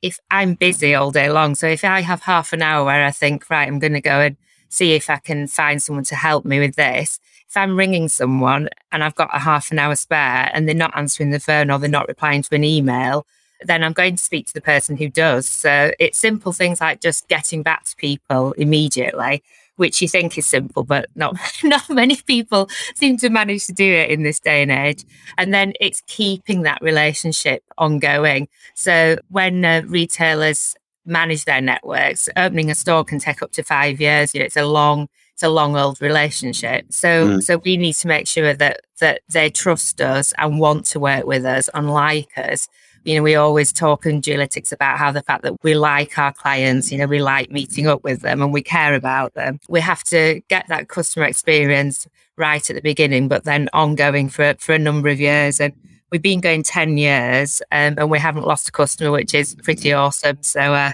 if 0.03 0.19
I'm 0.29 0.53
busy 0.53 0.93
all 0.93 1.09
day 1.09 1.31
long, 1.31 1.55
so 1.55 1.65
if 1.65 1.83
I 1.83 2.01
have 2.01 2.21
half 2.21 2.53
an 2.53 2.61
hour 2.61 2.85
where 2.85 3.03
I 3.03 3.09
think, 3.09 3.49
right, 3.49 3.67
I'm 3.67 3.79
going 3.79 3.93
to 3.93 4.01
go 4.01 4.19
and 4.19 4.37
see 4.69 4.93
if 4.93 5.09
I 5.09 5.17
can 5.17 5.47
find 5.47 5.81
someone 5.81 6.03
to 6.05 6.15
help 6.15 6.45
me 6.45 6.59
with 6.59 6.75
this. 6.75 7.19
If 7.49 7.57
I'm 7.57 7.75
ringing 7.75 8.07
someone 8.07 8.69
and 8.91 9.03
I've 9.03 9.15
got 9.15 9.35
a 9.35 9.39
half 9.39 9.71
an 9.71 9.79
hour 9.79 9.95
spare 9.95 10.51
and 10.53 10.67
they're 10.67 10.75
not 10.75 10.95
answering 10.95 11.31
the 11.31 11.39
phone 11.39 11.71
or 11.71 11.79
they're 11.79 11.89
not 11.89 12.07
replying 12.07 12.43
to 12.43 12.53
an 12.53 12.63
email, 12.63 13.25
then 13.61 13.83
I'm 13.83 13.93
going 13.93 14.15
to 14.15 14.23
speak 14.23 14.47
to 14.47 14.53
the 14.53 14.61
person 14.61 14.97
who 14.97 15.09
does. 15.09 15.47
So 15.47 15.91
it's 15.99 16.17
simple 16.17 16.51
things 16.51 16.81
like 16.81 17.01
just 17.01 17.27
getting 17.27 17.63
back 17.63 17.85
to 17.85 17.95
people 17.95 18.51
immediately, 18.53 19.43
which 19.75 20.01
you 20.01 20.07
think 20.07 20.37
is 20.37 20.45
simple, 20.45 20.83
but 20.83 21.07
not 21.15 21.37
not 21.63 21.89
many 21.89 22.17
people 22.17 22.69
seem 22.95 23.17
to 23.17 23.29
manage 23.29 23.65
to 23.67 23.73
do 23.73 23.91
it 23.91 24.09
in 24.09 24.23
this 24.23 24.39
day 24.39 24.61
and 24.61 24.71
age. 24.71 25.05
And 25.37 25.53
then 25.53 25.73
it's 25.79 26.01
keeping 26.07 26.63
that 26.63 26.81
relationship 26.81 27.63
ongoing. 27.77 28.47
So 28.73 29.17
when 29.29 29.63
uh, 29.63 29.83
retailers 29.85 30.75
manage 31.05 31.45
their 31.45 31.61
networks, 31.61 32.27
opening 32.35 32.71
a 32.71 32.75
store 32.75 33.03
can 33.03 33.19
take 33.19 33.41
up 33.41 33.51
to 33.53 33.63
five 33.63 34.01
years. 34.01 34.33
You 34.33 34.39
know, 34.39 34.45
it's 34.45 34.57
a 34.57 34.65
long 34.65 35.07
it's 35.33 35.43
a 35.43 35.49
long 35.49 35.75
old 35.75 36.01
relationship. 36.01 36.85
So 36.91 37.27
mm. 37.27 37.43
so 37.43 37.57
we 37.57 37.77
need 37.77 37.93
to 37.95 38.07
make 38.07 38.27
sure 38.27 38.53
that 38.53 38.81
that 38.99 39.21
they 39.29 39.49
trust 39.49 40.01
us 40.01 40.33
and 40.37 40.59
want 40.59 40.85
to 40.87 40.99
work 40.99 41.25
with 41.25 41.45
us 41.45 41.69
and 41.73 41.91
like 41.91 42.37
us 42.37 42.67
you 43.05 43.15
know, 43.15 43.21
we 43.21 43.35
always 43.35 43.71
talk 43.71 44.05
in 44.05 44.21
GeoLytix 44.21 44.71
about 44.71 44.97
how 44.97 45.11
the 45.11 45.21
fact 45.21 45.43
that 45.43 45.53
we 45.63 45.75
like 45.75 46.17
our 46.17 46.33
clients, 46.33 46.91
you 46.91 46.97
know, 46.97 47.05
we 47.05 47.21
like 47.21 47.51
meeting 47.51 47.87
up 47.87 48.03
with 48.03 48.21
them 48.21 48.41
and 48.41 48.51
we 48.51 48.63
care 48.63 48.95
about 48.95 49.35
them. 49.35 49.59
We 49.69 49.79
have 49.79 50.03
to 50.05 50.41
get 50.49 50.67
that 50.69 50.89
customer 50.89 51.25
experience 51.25 52.07
right 52.35 52.67
at 52.67 52.75
the 52.75 52.81
beginning, 52.81 53.27
but 53.27 53.43
then 53.43 53.69
ongoing 53.73 54.27
for, 54.29 54.55
for 54.59 54.73
a 54.73 54.79
number 54.79 55.09
of 55.09 55.19
years. 55.19 55.61
And 55.61 55.73
we've 56.11 56.21
been 56.21 56.41
going 56.41 56.63
10 56.63 56.97
years 56.97 57.61
um, 57.71 57.95
and 57.97 58.09
we 58.09 58.17
haven't 58.17 58.47
lost 58.47 58.69
a 58.69 58.71
customer, 58.71 59.11
which 59.11 59.35
is 59.35 59.55
pretty 59.55 59.93
awesome. 59.93 60.41
So, 60.41 60.73
uh, 60.73 60.93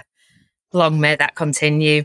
long 0.74 1.00
may 1.00 1.16
that 1.16 1.34
continue. 1.34 2.04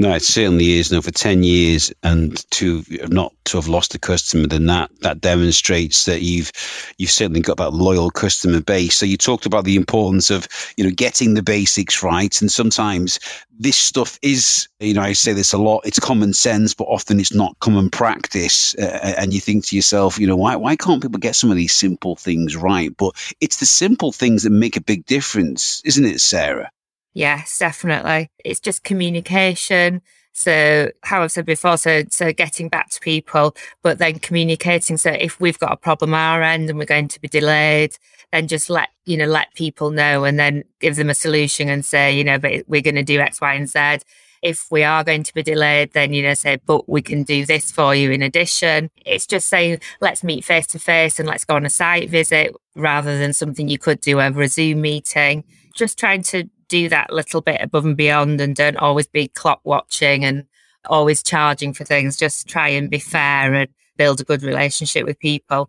No, 0.00 0.14
it 0.14 0.22
certainly 0.22 0.78
is. 0.78 0.90
Now, 0.90 1.02
for 1.02 1.10
ten 1.10 1.42
years, 1.42 1.92
and 2.02 2.42
to 2.52 2.82
not 3.08 3.34
to 3.44 3.58
have 3.58 3.68
lost 3.68 3.94
a 3.94 3.98
customer, 3.98 4.46
then 4.46 4.64
that 4.64 4.90
that 5.02 5.20
demonstrates 5.20 6.06
that 6.06 6.22
you've 6.22 6.50
you've 6.96 7.10
certainly 7.10 7.42
got 7.42 7.58
that 7.58 7.74
loyal 7.74 8.10
customer 8.10 8.62
base. 8.62 8.96
So 8.96 9.04
you 9.04 9.18
talked 9.18 9.44
about 9.44 9.64
the 9.64 9.76
importance 9.76 10.30
of 10.30 10.48
you 10.78 10.84
know 10.84 10.90
getting 10.90 11.34
the 11.34 11.42
basics 11.42 12.02
right, 12.02 12.40
and 12.40 12.50
sometimes 12.50 13.20
this 13.58 13.76
stuff 13.76 14.18
is 14.22 14.68
you 14.78 14.94
know 14.94 15.02
I 15.02 15.12
say 15.12 15.34
this 15.34 15.52
a 15.52 15.58
lot. 15.58 15.82
It's 15.84 16.00
common 16.00 16.32
sense, 16.32 16.72
but 16.72 16.84
often 16.84 17.20
it's 17.20 17.34
not 17.34 17.58
common 17.60 17.90
practice. 17.90 18.74
Uh, 18.76 19.14
and 19.18 19.34
you 19.34 19.40
think 19.40 19.66
to 19.66 19.76
yourself, 19.76 20.18
you 20.18 20.26
know, 20.26 20.36
why 20.36 20.56
why 20.56 20.76
can't 20.76 21.02
people 21.02 21.20
get 21.20 21.36
some 21.36 21.50
of 21.50 21.58
these 21.58 21.74
simple 21.74 22.16
things 22.16 22.56
right? 22.56 22.96
But 22.96 23.12
it's 23.42 23.58
the 23.58 23.66
simple 23.66 24.12
things 24.12 24.44
that 24.44 24.50
make 24.50 24.78
a 24.78 24.80
big 24.80 25.04
difference, 25.04 25.82
isn't 25.84 26.06
it, 26.06 26.22
Sarah? 26.22 26.70
Yes, 27.12 27.58
definitely. 27.58 28.30
It's 28.44 28.60
just 28.60 28.84
communication. 28.84 30.02
So, 30.32 30.90
how 31.02 31.22
I've 31.22 31.32
said 31.32 31.44
before, 31.44 31.76
so 31.76 32.04
so 32.08 32.32
getting 32.32 32.68
back 32.68 32.88
to 32.90 33.00
people, 33.00 33.56
but 33.82 33.98
then 33.98 34.20
communicating. 34.20 34.96
So, 34.96 35.10
if 35.10 35.40
we've 35.40 35.58
got 35.58 35.72
a 35.72 35.76
problem 35.76 36.14
our 36.14 36.40
end 36.40 36.70
and 36.70 36.78
we're 36.78 36.84
going 36.84 37.08
to 37.08 37.20
be 37.20 37.26
delayed, 37.28 37.96
then 38.32 38.46
just 38.46 38.70
let 38.70 38.90
you 39.04 39.16
know 39.16 39.26
let 39.26 39.52
people 39.54 39.90
know, 39.90 40.24
and 40.24 40.38
then 40.38 40.62
give 40.78 40.94
them 40.96 41.10
a 41.10 41.14
solution 41.14 41.68
and 41.68 41.84
say, 41.84 42.16
you 42.16 42.22
know, 42.22 42.38
but 42.38 42.62
we're 42.68 42.80
going 42.80 42.94
to 42.94 43.02
do 43.02 43.18
X, 43.18 43.40
Y, 43.40 43.54
and 43.54 43.68
Z. 43.68 44.04
If 44.40 44.68
we 44.70 44.84
are 44.84 45.04
going 45.04 45.24
to 45.24 45.34
be 45.34 45.42
delayed, 45.42 45.92
then 45.92 46.14
you 46.14 46.22
know, 46.22 46.34
say, 46.34 46.56
but 46.64 46.88
we 46.88 47.02
can 47.02 47.24
do 47.24 47.44
this 47.44 47.72
for 47.72 47.94
you 47.94 48.10
in 48.12 48.22
addition. 48.22 48.90
It's 49.04 49.26
just 49.26 49.48
saying, 49.48 49.80
let's 50.00 50.22
meet 50.24 50.44
face 50.44 50.68
to 50.68 50.78
face 50.78 51.18
and 51.18 51.28
let's 51.28 51.44
go 51.44 51.56
on 51.56 51.66
a 51.66 51.70
site 51.70 52.08
visit 52.08 52.54
rather 52.76 53.18
than 53.18 53.32
something 53.32 53.68
you 53.68 53.78
could 53.78 54.00
do 54.00 54.20
over 54.20 54.42
a 54.42 54.48
Zoom 54.48 54.80
meeting. 54.80 55.44
Just 55.74 55.98
trying 55.98 56.22
to 56.22 56.48
do 56.70 56.88
that 56.88 57.12
little 57.12 57.42
bit 57.42 57.60
above 57.60 57.84
and 57.84 57.96
beyond 57.96 58.40
and 58.40 58.56
don't 58.56 58.78
always 58.78 59.06
be 59.06 59.28
clock 59.28 59.60
watching 59.64 60.24
and 60.24 60.46
always 60.86 61.22
charging 61.22 61.74
for 61.74 61.84
things. 61.84 62.16
Just 62.16 62.48
try 62.48 62.68
and 62.68 62.88
be 62.88 62.98
fair 62.98 63.52
and 63.52 63.68
build 63.98 64.20
a 64.20 64.24
good 64.24 64.42
relationship 64.42 65.04
with 65.04 65.18
people. 65.18 65.68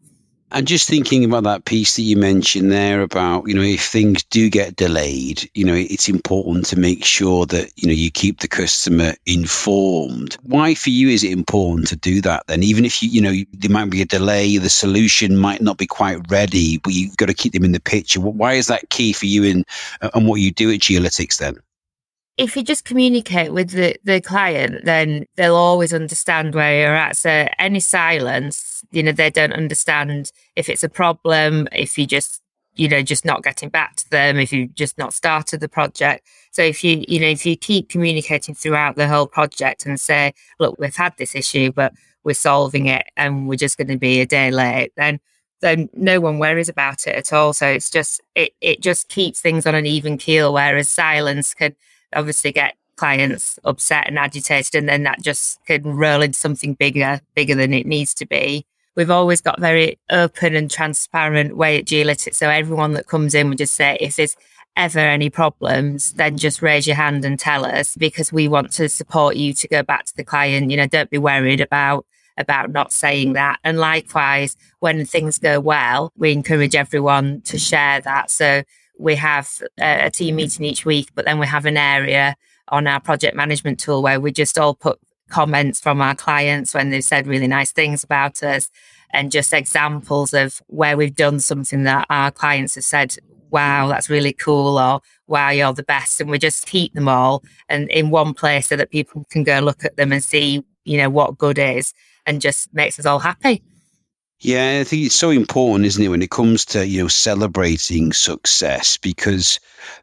And 0.54 0.68
just 0.68 0.90
thinking 0.90 1.24
about 1.24 1.44
that 1.44 1.64
piece 1.64 1.96
that 1.96 2.02
you 2.02 2.18
mentioned 2.18 2.74
there 2.74 3.02
about, 3.02 3.48
you 3.48 3.54
know, 3.54 3.62
if 3.62 3.86
things 3.86 4.22
do 4.24 4.50
get 4.50 4.76
delayed, 4.76 5.50
you 5.54 5.64
know, 5.64 5.74
it's 5.74 6.10
important 6.10 6.66
to 6.68 6.80
make 6.80 7.06
sure 7.06 7.46
that, 7.46 7.72
you 7.78 7.88
know, 7.88 7.94
you 7.94 8.12
keep 8.12 8.42
the 8.42 8.50
customer 8.50 9.14
informed. 9.26 10.36
Why 10.44 10.74
for 10.74 10.90
you 10.90 11.08
is 11.08 11.24
it 11.24 11.32
important 11.32 11.88
to 11.88 11.96
do 11.96 12.20
that 12.22 12.48
then? 12.48 12.64
Even 12.64 12.84
if 12.84 13.02
you, 13.02 13.08
you 13.08 13.22
know, 13.22 13.34
there 13.54 13.72
might 13.72 13.90
be 13.90 14.02
a 14.02 14.06
delay, 14.06 14.58
the 14.58 14.70
solution 14.70 15.38
might 15.38 15.62
not 15.62 15.78
be 15.78 15.88
quite 15.88 16.20
ready, 16.30 16.80
but 16.80 16.92
you've 16.94 17.16
got 17.16 17.28
to 17.28 17.34
keep 17.34 17.54
them 17.54 17.64
in 17.64 17.72
the 17.72 17.80
picture. 17.80 18.20
Why 18.20 18.54
is 18.54 18.68
that 18.68 18.90
key 18.90 19.14
for 19.14 19.28
you 19.28 19.44
in 19.46 19.64
uh, 20.02 20.10
and 20.14 20.28
what 20.28 20.42
you 20.42 20.52
do 20.52 20.70
at 20.70 20.80
GeoLytix 20.80 21.38
then? 21.38 21.56
If 22.42 22.58
you 22.58 22.64
just 22.64 22.86
communicate 22.86 23.54
with 23.54 23.70
the, 23.72 23.96
the 24.04 24.20
client, 24.20 24.84
then 24.84 25.26
they'll 25.36 25.56
always 25.56 25.94
understand 25.94 26.56
where 26.56 26.82
you're 26.82 26.96
at. 26.96 27.16
So 27.16 27.48
any 27.60 27.80
silence, 27.80 28.84
you 28.92 29.04
know, 29.04 29.12
they 29.12 29.30
don't 29.30 29.54
understand 29.54 30.32
if 30.56 30.68
it's 30.68 30.84
a 30.84 30.90
problem, 30.90 31.68
if 31.72 31.98
you 31.98 32.08
just, 32.08 32.42
you 32.74 32.90
know, 32.90 33.04
just 33.04 33.26
not 33.26 33.44
getting 33.44 33.70
back 33.70 33.96
to 33.98 34.10
them, 34.10 34.38
if 34.38 34.52
you've 34.52 34.74
just 34.74 34.98
not 34.98 35.14
started 35.14 35.60
the 35.60 35.70
project. 35.70 36.26
So 36.52 36.64
if 36.64 36.84
you, 36.84 37.06
you 37.08 37.20
know, 37.20 37.28
if 37.28 37.46
you 37.46 37.56
keep 37.56 37.90
communicating 37.90 38.56
throughout 38.56 38.96
the 38.96 39.08
whole 39.08 39.28
project 39.28 39.86
and 39.86 40.00
say, 40.00 40.34
look, 40.60 40.76
we've 40.80 40.96
had 40.96 41.14
this 41.18 41.36
issue, 41.36 41.72
but 41.72 41.94
we're 42.24 42.34
solving 42.34 42.88
it 42.88 43.06
and 43.16 43.48
we're 43.48 43.56
just 43.56 43.78
going 43.78 43.88
to 43.88 43.98
be 43.98 44.20
a 44.20 44.26
day 44.26 44.52
late, 44.52 44.94
then 44.98 45.20
then 45.62 45.90
no 45.94 46.20
one 46.20 46.40
worries 46.40 46.70
about 46.70 47.06
it 47.06 47.16
at 47.16 47.32
all. 47.32 47.54
So 47.54 47.68
it's 47.68 47.92
just 47.92 48.20
it 48.34 48.54
it 48.62 48.82
just 48.82 49.10
keeps 49.10 49.42
things 49.42 49.68
on 49.68 49.76
an 49.76 49.86
even 49.86 50.18
keel. 50.18 50.54
Whereas 50.54 50.90
silence 50.90 51.54
can 51.54 51.76
obviously 52.14 52.52
get 52.52 52.76
clients 52.96 53.58
upset 53.64 54.08
and 54.08 54.20
agitated, 54.20 54.76
and 54.76 54.88
then 54.88 55.04
that 55.04 55.22
just 55.22 55.64
can 55.66 55.84
roll 55.84 56.22
into 56.22 56.38
something 56.38 56.74
bigger, 56.76 57.22
bigger 57.36 57.56
than 57.56 57.74
it 57.74 57.86
needs 57.86 58.14
to 58.16 58.26
be. 58.26 58.66
We've 58.96 59.10
always 59.10 59.42
got 59.42 59.60
very 59.60 59.98
open 60.10 60.56
and 60.56 60.70
transparent 60.70 61.56
way 61.56 61.80
at 61.80 61.86
GeoLytix. 61.86 62.36
So 62.36 62.50
everyone 62.50 62.94
that 62.94 63.08
comes 63.08 63.34
in 63.34 63.50
would 63.50 63.58
just 63.58 63.76
say, 63.76 63.98
if 64.02 64.18
there's 64.18 64.36
ever 64.76 65.00
any 65.00 65.30
problems, 65.30 66.14
then 66.14 66.38
just 66.38 66.62
raise 66.62 66.88
your 66.88 66.96
hand 66.96 67.26
and 67.26 67.40
tell 67.40 67.66
us 67.66 67.96
because 67.96 68.32
we 68.32 68.48
want 68.48 68.72
to 68.74 68.90
support 68.90 69.36
you 69.36 69.54
to 69.54 69.68
go 69.68 69.82
back 69.84 70.06
to 70.06 70.16
the 70.16 70.24
client. 70.24 70.72
You 70.72 70.78
know, 70.78 70.88
don't 70.88 71.10
be 71.10 71.18
worried 71.18 71.62
about 71.62 72.06
about 72.38 72.72
not 72.72 72.92
saying 72.92 73.34
that. 73.34 73.60
And 73.64 73.78
likewise, 73.78 74.56
when 74.80 75.06
things 75.06 75.38
go 75.38 75.60
well, 75.60 76.12
we 76.18 76.32
encourage 76.32 76.76
everyone 76.76 77.42
to 77.42 77.60
share 77.60 78.02
that. 78.02 78.32
So 78.32 78.64
we 79.02 79.16
have 79.16 79.50
a, 79.80 80.10
team 80.12 80.36
meeting 80.36 80.66
each 80.66 80.86
week, 80.86 81.10
but 81.16 81.26
then 81.26 81.40
we 81.40 81.48
have 81.48 81.66
an 81.66 81.78
area 81.78 82.36
on 82.68 82.88
our 82.88 83.00
project 83.00 83.36
management 83.36 83.80
tool 83.80 84.02
where 84.02 84.20
we 84.20 84.32
just 84.32 84.58
all 84.58 84.76
put 84.76 85.00
comments 85.30 85.80
from 85.80 86.02
our 86.02 86.16
clients 86.16 86.74
when 86.74 86.90
they've 86.90 87.04
said 87.04 87.26
really 87.26 87.48
nice 87.48 87.72
things 87.72 88.04
about 88.04 88.44
us 88.44 88.70
and 89.12 89.32
just 89.32 89.54
examples 89.54 90.34
of 90.34 90.62
where 90.68 90.96
we've 90.96 91.16
done 91.16 91.40
something 91.40 91.84
that 91.84 92.06
our 92.10 92.32
clients 92.32 92.76
have 92.76 92.84
said, 92.84 93.16
wow, 93.50 93.88
that's 93.88 94.10
really 94.10 94.34
cool, 94.34 94.78
or 94.78 95.02
wow, 95.28 95.50
you're 95.50 95.74
the 95.74 95.84
best. 95.84 96.22
And 96.22 96.30
we 96.30 96.38
just 96.38 96.68
keep 96.68 96.94
them 96.94 97.10
all 97.10 97.44
and 97.68 97.90
in 97.90 98.10
one 98.10 98.34
place 98.34 98.68
so 98.68 98.76
that 98.78 98.92
people 98.92 99.26
can 99.30 99.44
go 99.44 99.60
look 99.60 99.84
at 99.84 99.98
them 99.98 100.12
and 100.12 100.24
see, 100.24 100.64
you 100.86 100.98
know, 100.98 101.10
what 101.10 101.38
good 101.38 101.58
is 101.58 101.94
and 102.26 102.40
just 102.40 102.74
makes 102.74 103.00
us 103.00 103.06
all 103.06 103.20
happy. 103.20 103.64
Yeah, 104.44 104.80
I 104.82 104.84
think 104.84 105.06
it's 105.06 105.16
so 105.16 105.30
important, 105.30 105.86
isn't 105.86 106.04
it, 106.04 106.08
when 106.08 106.24
it 106.24 106.32
comes 106.32 106.66
to 106.66 106.86
you 106.88 107.04
know 107.04 107.08
celebrating 107.08 108.12
success? 108.12 108.98
Because 108.98 109.60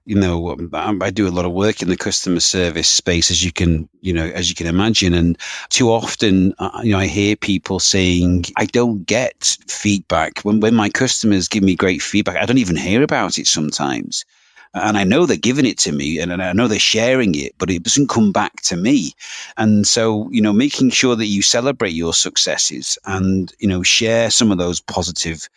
you 0.07 0.15
know 0.15 0.57
I 0.73 1.11
do 1.11 1.27
a 1.27 1.35
lot 1.35 1.45
of 1.45 1.53
work 1.53 1.83
in 1.83 1.89
the 1.89 1.97
customer 1.97 2.39
service 2.39 2.89
space, 2.89 3.33
as 3.33 3.45
you 3.45 3.51
can 3.53 3.89
you 4.01 4.13
know 4.13 4.27
as 4.27 4.49
you 4.49 4.55
can 4.55 4.69
imagine, 4.69 5.13
and 5.13 5.37
too 5.71 5.91
often 5.91 6.55
uh, 6.61 6.81
you 6.85 6.93
know 6.93 7.01
I 7.01 7.07
hear 7.07 7.35
people 7.35 7.81
saying 7.81 8.45
I 8.57 8.67
don't 8.67 9.05
get 9.05 9.57
feedback 9.67 10.39
when 10.43 10.61
when 10.61 10.75
my 10.75 10.89
customers 10.89 11.49
give 11.49 11.65
me 11.65 11.75
great 11.75 12.01
feedback. 12.01 12.37
I 12.37 12.47
don't 12.47 12.59
even 12.59 12.77
hear 12.77 13.03
about 13.03 13.39
it 13.39 13.49
sometimes 13.49 14.25
and 14.75 14.99
I 14.99 15.05
know 15.05 15.27
they're 15.27 15.37
giving 15.37 15.67
it 15.67 15.79
to 15.79 15.93
me 15.93 16.19
and 16.19 16.33
I 16.43 16.53
know 16.53 16.69
they're 16.69 16.79
sharing 16.79 17.35
it, 17.35 17.53
but 17.59 17.71
it 17.71 17.83
doesn't 17.83 18.09
come 18.09 18.33
back 18.33 18.61
to 18.63 18.77
me. 18.77 19.13
And 19.57 19.87
so, 19.87 20.29
you 20.31 20.41
know, 20.41 20.53
making 20.53 20.91
sure 20.91 21.17
that 21.17 21.27
you 21.27 21.43
celebrate 21.43 21.91
your 21.93 22.15
successes 22.15 22.99
and, 23.07 23.53
you 23.59 23.69
know, 23.69 23.83
share 23.83 24.31
some 24.31 24.53
of 24.53 24.59
those 24.59 24.81
positive 24.81 25.49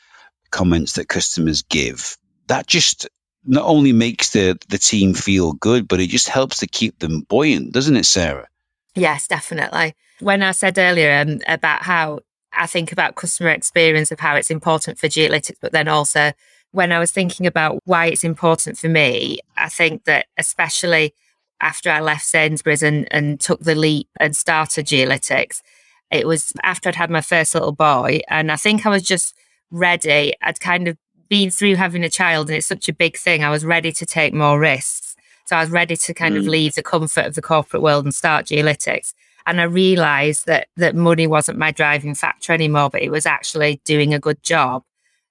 comments 0.51 0.93
that 0.93 1.09
customers 1.09 1.61
give, 1.63 2.17
that 2.47 2.67
just 2.67 3.07
not 3.45 3.65
only 3.65 3.91
makes 3.91 4.31
the, 4.31 4.57
the 4.69 4.77
team 4.77 5.13
feel 5.13 5.53
good, 5.53 5.87
but 5.87 5.99
it 5.99 6.09
just 6.09 6.29
helps 6.29 6.59
to 6.59 6.67
keep 6.67 6.99
them 6.99 7.21
buoyant, 7.21 7.73
doesn't 7.73 7.95
it, 7.95 8.05
Sarah? 8.05 8.47
Yes, 8.95 9.27
definitely. 9.27 9.95
When 10.19 10.43
I 10.43 10.51
said 10.51 10.77
earlier 10.77 11.19
um, 11.19 11.39
about 11.47 11.81
how 11.81 12.19
I 12.53 12.67
think 12.67 12.91
about 12.91 13.15
customer 13.15 13.49
experience 13.49 14.11
of 14.11 14.19
how 14.19 14.35
it's 14.35 14.51
important 14.51 14.99
for 14.99 15.07
geolytix, 15.07 15.55
but 15.61 15.71
then 15.71 15.87
also 15.87 16.33
when 16.71 16.91
I 16.91 16.99
was 16.99 17.11
thinking 17.11 17.45
about 17.45 17.79
why 17.85 18.07
it's 18.07 18.23
important 18.23 18.77
for 18.77 18.89
me, 18.89 19.39
I 19.57 19.69
think 19.69 20.05
that 20.05 20.27
especially 20.37 21.13
after 21.59 21.89
I 21.89 21.99
left 21.99 22.25
Sainsbury's 22.25 22.81
and, 22.81 23.07
and 23.11 23.39
took 23.39 23.61
the 23.61 23.75
leap 23.75 24.09
and 24.19 24.35
started 24.35 24.87
geolytix, 24.87 25.61
it 26.09 26.27
was 26.27 26.53
after 26.63 26.89
I'd 26.89 26.95
had 26.95 27.09
my 27.09 27.21
first 27.21 27.53
little 27.53 27.71
boy. 27.71 28.21
And 28.27 28.51
I 28.51 28.55
think 28.55 28.85
I 28.85 28.89
was 28.89 29.03
just 29.03 29.35
ready. 29.69 30.33
I'd 30.41 30.59
kind 30.59 30.87
of 30.87 30.97
been 31.29 31.49
through 31.49 31.75
having 31.75 32.03
a 32.03 32.09
child, 32.09 32.49
and 32.49 32.57
it's 32.57 32.67
such 32.67 32.89
a 32.89 32.93
big 32.93 33.17
thing. 33.17 33.43
I 33.43 33.49
was 33.49 33.63
ready 33.63 33.91
to 33.93 34.05
take 34.05 34.33
more 34.33 34.59
risks. 34.59 35.15
So 35.45 35.55
I 35.55 35.61
was 35.61 35.69
ready 35.69 35.95
to 35.95 36.13
kind 36.13 36.35
mm. 36.35 36.39
of 36.39 36.47
leave 36.47 36.75
the 36.75 36.83
comfort 36.83 37.25
of 37.25 37.35
the 37.35 37.41
corporate 37.41 37.81
world 37.81 38.05
and 38.05 38.13
start 38.13 38.45
geolytix. 38.45 39.13
And 39.45 39.59
I 39.59 39.63
realized 39.63 40.45
that 40.45 40.67
that 40.77 40.95
money 40.95 41.27
wasn't 41.27 41.57
my 41.57 41.71
driving 41.71 42.15
factor 42.15 42.53
anymore, 42.53 42.89
but 42.89 43.01
it 43.01 43.09
was 43.09 43.25
actually 43.25 43.81
doing 43.85 44.13
a 44.13 44.19
good 44.19 44.43
job. 44.43 44.83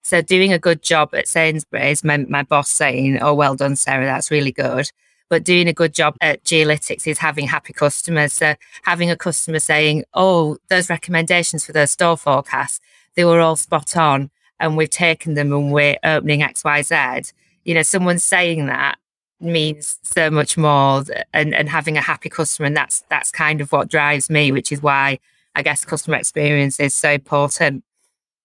So 0.03 0.23
doing 0.23 0.53
a 0.53 0.59
good 0.59 0.83
job 0.83 1.15
at 1.15 1.29
Sainsbury's 1.29 2.05
meant 2.05 2.31
my 2.31 2.43
boss 2.43 2.71
saying, 2.71 3.21
Oh, 3.21 3.35
well 3.35 3.55
done, 3.55 3.77
Sarah, 3.77 4.05
that's 4.05 4.31
really 4.31 4.53
good. 4.53 4.91
But 5.29 5.45
doing 5.45 5.69
a 5.69 5.73
good 5.73 5.95
job 5.95 6.17
at 6.21 6.43
GeoLytix 6.43 7.07
is 7.07 7.19
having 7.19 7.47
happy 7.47 7.73
customers. 7.73 8.33
So 8.33 8.55
having 8.83 9.11
a 9.11 9.17
customer 9.17 9.61
saying, 9.61 10.05
Oh, 10.15 10.59
those 10.69 10.91
recommendations 10.91 11.65
for 11.65 11.73
those 11.73 11.93
store 11.93 12.17
forecasts, 12.17 12.81
they 13.15 13.25
were 13.25 13.41
all 13.41 13.57
spot 13.57 13.97
on 13.97 14.31
and 14.59 14.77
we've 14.77 14.91
taken 14.91 15.35
them 15.35 15.53
and 15.53 15.73
we're 15.73 15.97
opening 16.05 16.41
XYZ. 16.41 17.33
You 17.65 17.75
know, 17.75 17.83
someone 17.83 18.19
saying 18.19 18.67
that 18.67 18.99
means 19.41 19.99
so 20.03 20.31
much 20.31 20.57
more 20.57 21.05
and, 21.33 21.55
and 21.55 21.69
having 21.69 21.97
a 21.97 22.03
happy 22.03 22.29
customer. 22.29 22.67
And 22.67 22.77
that's 22.77 23.03
that's 23.09 23.31
kind 23.31 23.61
of 23.61 23.73
what 23.73 23.89
drives 23.89 24.31
me, 24.31 24.53
which 24.53 24.71
is 24.71 24.83
why 24.83 25.19
I 25.55 25.63
guess 25.63 25.85
customer 25.85 26.17
experience 26.17 26.79
is 26.79 26.95
so 26.95 27.11
important. 27.11 27.85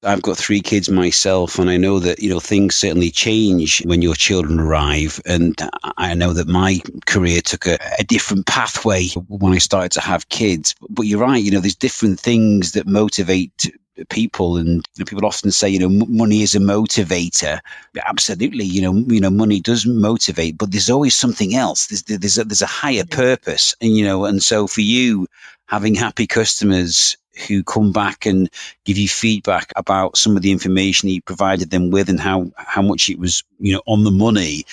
I've 0.05 0.21
got 0.21 0.38
three 0.38 0.62
kids 0.62 0.89
myself, 0.89 1.57
and 1.57 1.69
I 1.69 1.77
know 1.77 2.00
that 2.00 2.19
you 2.19 2.29
know 2.29 2.39
things 2.39 2.75
certainly 2.75 3.12
change 3.12 3.83
when 3.85 4.01
your 4.01 4.15
children 4.15 4.59
arrive. 4.59 5.19
And 5.25 5.59
I 5.97 6.13
know 6.13 6.33
that 6.33 6.47
my 6.47 6.79
career 7.05 7.41
took 7.41 7.65
a, 7.65 7.79
a, 8.00 8.03
different 8.03 8.45
pathway 8.45 9.07
when 9.27 9.53
I 9.53 9.57
started 9.57 9.91
to 9.93 10.01
have 10.01 10.29
kids. 10.29 10.75
But 10.89 11.07
you're 11.07 11.19
right, 11.19 11.43
you 11.43 11.51
know, 11.51 11.59
there's 11.59 11.75
different 11.75 12.19
things 12.19 12.74
that 12.74 12.88
motivate 12.88 13.71
people, 14.09 14.57
and 14.57 14.88
you 14.95 15.00
know, 15.00 15.05
people 15.05 15.25
often 15.25 15.51
say, 15.51 15.69
you 15.69 15.79
know, 15.79 16.05
money 16.07 16.43
is 16.43 16.53
a 16.53 16.59
motivator. 16.59 17.59
Absolutely, 18.05 18.65
you 18.65 18.81
know, 18.81 18.93
you 18.93 19.19
know, 19.19 19.31
money 19.31 19.59
does 19.59 19.85
motivate, 19.85 20.57
but 20.57 20.71
there's 20.71 20.89
always 20.89 21.15
something 21.15 21.55
else. 21.55 21.88
There's 21.88 22.03
there's 22.03 22.38
a, 22.38 22.43
there's 22.43 22.62
a 22.62 22.67
higher 22.67 23.03
mm. 23.03 23.12
purpose, 23.12 23.75
and 23.81 23.97
you 23.97 24.05
know, 24.05 24.25
and 24.25 24.43
so 24.43 24.67
for 24.67 24.81
you 24.81 25.27
having 25.67 25.95
happy 25.95 26.27
customers 26.27 27.17
who 27.47 27.63
come 27.63 27.91
back 27.91 28.25
and 28.25 28.49
give 28.85 28.97
you 28.97 29.07
feedback 29.07 29.71
about 29.75 30.17
some 30.17 30.35
of 30.35 30.41
the 30.41 30.51
information 30.51 31.09
you 31.09 31.21
provided 31.21 31.69
them 31.69 31.89
with 31.89 32.09
and 32.09 32.19
how, 32.19 32.51
how 32.57 32.81
much 32.81 33.09
it 33.09 33.19
was, 33.19 33.43
you 33.59 33.73
know, 33.73 33.81
on 33.85 34.03
the 34.03 34.11
money. 34.11 34.65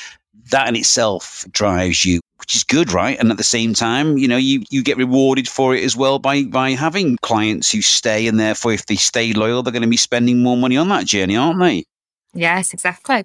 That 0.51 0.69
in 0.69 0.77
itself 0.77 1.47
drives 1.53 2.05
you, 2.05 2.21
which 2.39 2.55
is 2.55 2.65
good, 2.65 2.93
right? 2.93 3.19
And 3.19 3.31
at 3.31 3.37
the 3.37 3.45
same 3.45 3.75
time, 3.75 4.19
you 4.19 4.29
know, 4.29 4.37
you, 4.37 4.65
you 4.71 4.83
get 4.83 4.97
rewarded 4.97 5.49
for 5.49 5.75
it 5.75 5.85
as 5.85 5.97
well 5.97 6.19
by, 6.19 6.45
by 6.45 6.71
having 6.73 7.17
clients 7.19 7.71
who 7.71 7.81
stay 7.81 8.27
and 8.27 8.39
therefore 8.39 8.73
if 8.73 8.87
they 8.87 8.97
stay 8.97 9.33
loyal, 9.33 9.63
they're 9.63 9.73
going 9.73 9.83
to 9.83 9.89
be 9.89 9.97
spending 9.97 10.43
more 10.43 10.57
money 10.57 10.77
on 10.77 10.89
that 10.89 11.07
journey, 11.07 11.37
aren't 11.37 11.61
they? 11.61 11.85
Yes, 12.35 12.75
exactly. 12.75 13.25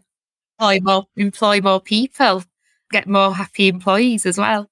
Employ 0.59 0.79
more, 0.81 1.07
employ 1.15 1.61
more 1.61 1.81
people, 1.81 2.43
get 2.91 3.07
more 3.07 3.33
happy 3.33 3.67
employees 3.67 4.25
as 4.25 4.37
well 4.37 4.69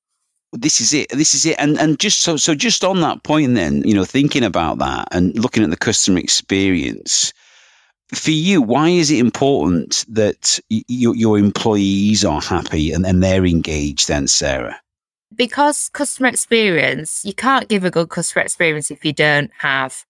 this 0.53 0.81
is 0.81 0.93
it. 0.93 1.09
This 1.09 1.35
is 1.35 1.45
it. 1.45 1.55
And 1.59 1.77
and 1.79 1.99
just 1.99 2.21
so 2.21 2.37
so 2.37 2.55
just 2.55 2.83
on 2.83 3.01
that 3.01 3.23
point, 3.23 3.55
then 3.55 3.83
you 3.85 3.93
know, 3.93 4.05
thinking 4.05 4.43
about 4.43 4.77
that 4.79 5.07
and 5.11 5.37
looking 5.37 5.63
at 5.63 5.69
the 5.69 5.77
customer 5.77 6.19
experience 6.19 7.33
for 8.13 8.31
you, 8.31 8.61
why 8.61 8.89
is 8.89 9.09
it 9.09 9.19
important 9.19 10.05
that 10.07 10.59
y- 10.69 10.83
your 10.87 11.37
employees 11.39 12.23
are 12.23 12.41
happy 12.41 12.91
and, 12.91 13.05
and 13.05 13.23
they're 13.23 13.45
engaged? 13.45 14.07
Then, 14.07 14.27
Sarah, 14.27 14.79
because 15.35 15.89
customer 15.89 16.29
experience, 16.29 17.23
you 17.25 17.33
can't 17.33 17.67
give 17.67 17.83
a 17.83 17.91
good 17.91 18.09
customer 18.09 18.43
experience 18.43 18.91
if 18.91 19.03
you 19.03 19.13
don't 19.13 19.51
have 19.59 20.05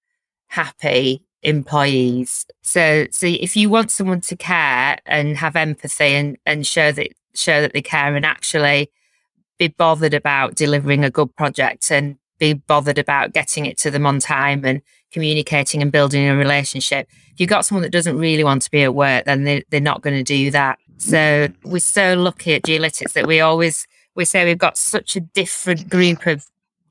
happy 0.47 1.25
employees. 1.41 2.45
So, 2.63 3.07
so 3.11 3.27
if 3.27 3.55
you 3.55 3.69
want 3.69 3.91
someone 3.91 4.21
to 4.21 4.35
care 4.35 4.97
and 5.05 5.37
have 5.37 5.55
empathy 5.55 6.15
and 6.15 6.37
and 6.45 6.67
show 6.67 6.91
that 6.91 7.09
show 7.33 7.61
that 7.61 7.73
they 7.73 7.81
care 7.81 8.15
and 8.15 8.25
actually 8.25 8.91
be 9.57 9.67
bothered 9.67 10.13
about 10.13 10.55
delivering 10.55 11.03
a 11.03 11.09
good 11.09 11.35
project 11.35 11.91
and 11.91 12.17
be 12.39 12.53
bothered 12.53 12.97
about 12.97 13.33
getting 13.33 13.65
it 13.65 13.77
to 13.79 13.91
them 13.91 14.05
on 14.05 14.19
time 14.19 14.65
and 14.65 14.81
communicating 15.11 15.81
and 15.81 15.91
building 15.91 16.27
a 16.27 16.35
relationship. 16.35 17.07
If 17.31 17.39
you've 17.39 17.49
got 17.49 17.65
someone 17.65 17.83
that 17.83 17.91
doesn't 17.91 18.17
really 18.17 18.43
want 18.43 18.63
to 18.63 18.71
be 18.71 18.83
at 18.83 18.93
work, 18.93 19.25
then 19.25 19.43
they, 19.43 19.63
they're 19.69 19.79
not 19.79 20.01
going 20.01 20.17
to 20.17 20.23
do 20.23 20.51
that. 20.51 20.79
So 20.97 21.47
we're 21.63 21.79
so 21.79 22.15
lucky 22.15 22.55
at 22.55 22.63
GeoLytix 22.63 23.13
that 23.13 23.27
we 23.27 23.39
always, 23.39 23.87
we 24.15 24.25
say 24.25 24.45
we've 24.45 24.57
got 24.57 24.77
such 24.77 25.15
a 25.15 25.21
different 25.21 25.89
group 25.89 26.25
of 26.27 26.45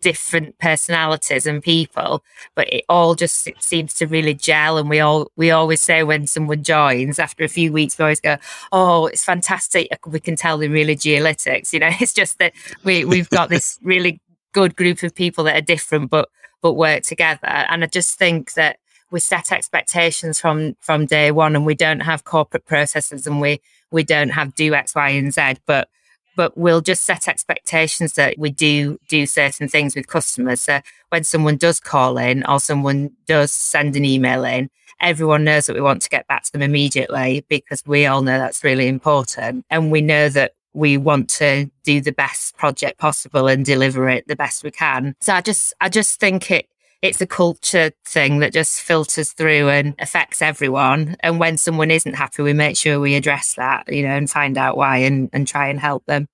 different 0.05 0.59
personalities 0.59 1.47
and 1.47 1.63
people, 1.63 2.23
but 2.55 2.71
it 2.71 2.85
all 2.91 3.15
just 3.15 3.47
it 3.47 3.63
seems 3.63 3.95
to 3.95 4.07
really 4.07 4.35
gel. 4.35 4.77
And 4.77 4.91
we 4.91 5.01
all 5.01 5.33
we 5.35 5.51
always 5.51 5.81
say 5.81 6.03
when 6.03 6.27
someone 6.27 6.63
joins 6.63 7.19
after 7.19 7.43
a 7.43 7.49
few 7.49 7.73
weeks, 7.73 7.99
we 7.99 8.03
always 8.03 8.21
go, 8.21 8.37
"Oh, 8.71 9.07
it's 9.07 9.25
fantastic! 9.25 9.89
We 10.07 10.21
can 10.21 10.37
tell 10.37 10.59
they're 10.59 10.69
really 10.71 10.95
geolytix." 10.95 11.65
You 11.75 11.81
know, 11.81 11.91
it's 11.99 12.13
just 12.13 12.39
that 12.39 12.53
we 12.85 13.05
we've 13.07 13.31
got 13.31 13.49
this 13.49 13.79
really 13.83 14.21
good 14.53 14.77
group 14.77 15.03
of 15.03 15.15
people 15.15 15.43
that 15.45 15.57
are 15.57 15.73
different 15.75 16.11
but 16.11 16.29
but 16.61 16.75
work 16.75 17.03
together. 17.03 17.49
And 17.49 17.83
I 17.83 17.87
just 17.87 18.19
think 18.19 18.53
that 18.53 18.77
we 19.11 19.21
set 19.21 19.53
expectations 19.53 20.39
from 20.39 20.77
from 20.81 21.07
day 21.07 21.31
one 21.31 21.57
and 21.57 21.65
we 21.65 21.75
don't 21.75 22.01
have 22.01 22.25
corporate 22.25 22.67
processes 22.67 23.27
and 23.27 23.41
we 23.41 23.61
we 23.91 24.05
don't 24.05 24.31
have 24.31 24.55
do 24.55 24.75
X, 24.75 24.95
Y, 24.95 25.09
and 25.09 25.33
Z, 25.33 25.55
but 25.67 25.89
but 26.37 26.57
we'll 26.57 26.81
just 26.81 27.05
set 27.05 27.29
expectations 27.29 28.15
that 28.15 28.39
we 28.39 28.51
do 28.51 28.99
do 29.09 29.27
certain 29.27 29.69
things 29.69 29.95
with 29.95 30.07
customers. 30.07 30.61
So 30.61 30.81
when 31.11 31.25
someone 31.25 31.57
does 31.57 31.81
call 31.81 32.19
in 32.19 32.45
or 32.47 32.61
someone 32.61 33.11
does 33.27 33.53
send 33.53 33.97
an 33.97 34.05
email 34.05 34.45
in, 34.45 34.71
everyone 35.01 35.45
knows 35.45 35.67
that 35.67 35.75
we 35.75 35.81
want 35.81 36.03
to 36.03 36.09
get 36.09 36.27
back 36.27 36.45
to 36.45 36.53
them 36.53 36.63
immediately 36.63 37.45
because 37.49 37.83
we 37.87 38.07
all 38.07 38.23
know 38.23 38.39
that's 38.39 38.65
really 38.65 38.89
important. 38.89 39.65
And 39.71 39.91
we 39.91 40.01
know 40.01 40.29
that 40.31 40.53
we 40.73 40.97
want 40.97 41.29
to 41.31 41.71
do 41.85 42.01
the 42.01 42.13
best 42.13 42.57
project 42.57 42.99
possible 42.99 43.47
and 43.47 43.65
deliver 43.65 44.09
it 44.09 44.27
the 44.27 44.37
best 44.37 44.65
we 44.65 44.71
can. 44.71 45.15
So 45.21 45.33
I 45.33 45.41
just, 45.41 45.73
I 45.81 45.89
just 45.89 46.19
think 46.19 46.51
it, 46.51 46.67
it's 47.03 47.21
a 47.21 47.27
culture 47.27 47.93
thing 48.07 48.39
that 48.39 48.53
just 48.53 48.81
filters 48.81 49.33
through 49.33 49.69
and 49.69 49.95
affects 49.99 50.41
everyone. 50.41 51.17
And 51.21 51.39
when 51.39 51.57
someone 51.57 51.91
isn't 51.91 52.15
happy, 52.15 52.43
we 52.43 52.53
make 52.53 52.77
sure 52.77 53.01
we 53.01 53.15
address 53.15 53.55
that, 53.55 53.93
you 53.93 54.03
know, 54.03 54.15
and 54.15 54.31
find 54.31 54.57
out 54.57 54.77
why 54.77 54.99
and, 54.99 55.31
and 55.33 55.47
try 55.47 55.69
and 55.69 55.79
help 55.79 56.05
them. 56.07 56.29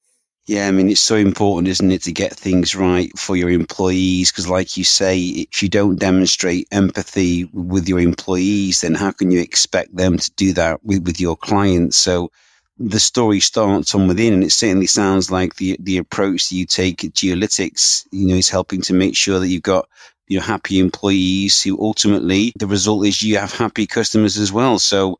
Yeah, 0.47 0.67
I 0.67 0.73
mean, 0.73 0.89
it's 0.89 1.01
so 1.01 1.15
important, 1.15 1.69
isn't 1.69 1.93
it, 1.93 2.03
to 2.05 2.13
get 2.13 2.35
things 2.35 2.75
right 2.75 3.17
for 3.17 3.37
your 3.37 3.51
employees? 3.51 4.33
Because, 4.33 4.49
like 4.49 4.77
you 4.77 4.83
say, 4.83 5.21
if 5.21 5.63
you 5.63 5.69
don't 5.69 5.95
demonstrate 5.95 6.67
empathy 6.73 7.45
with 7.53 7.89
your 7.89 8.01
employees, 8.01 8.81
then 8.81 8.95
how 8.95 9.13
can 9.13 9.31
you 9.31 9.41
expect 9.41 9.95
them 9.95 10.19
to 10.19 10.31
do 10.33 10.53
that 10.55 10.85
with, 10.85 11.05
with 11.07 11.21
your 11.21 11.37
clients? 11.37 11.97
So, 11.97 12.33
the 12.79 12.99
story 12.99 13.41
starts 13.41 13.93
from 13.93 14.09
within, 14.09 14.33
and 14.33 14.43
it 14.43 14.51
certainly 14.51 14.87
sounds 14.87 15.31
like 15.31 15.57
the 15.57 15.77
the 15.79 15.99
approach 15.99 16.49
that 16.49 16.57
you 16.57 16.65
take 16.65 17.05
at 17.05 17.13
GeoLytix, 17.13 18.07
you 18.11 18.29
know, 18.29 18.35
is 18.35 18.49
helping 18.49 18.81
to 18.83 18.95
make 18.95 19.15
sure 19.15 19.39
that 19.39 19.49
you've 19.49 19.63
got 19.63 19.89
you 20.31 20.39
know 20.39 20.45
happy 20.45 20.79
employees 20.79 21.61
who 21.61 21.79
ultimately 21.79 22.53
the 22.57 22.69
result 22.69 23.05
is 23.05 23.23
you 23.23 23.37
have 23.37 23.53
happy 23.53 23.87
customers 23.87 24.39
as 24.39 24.53
well. 24.53 24.79
So 24.79 25.19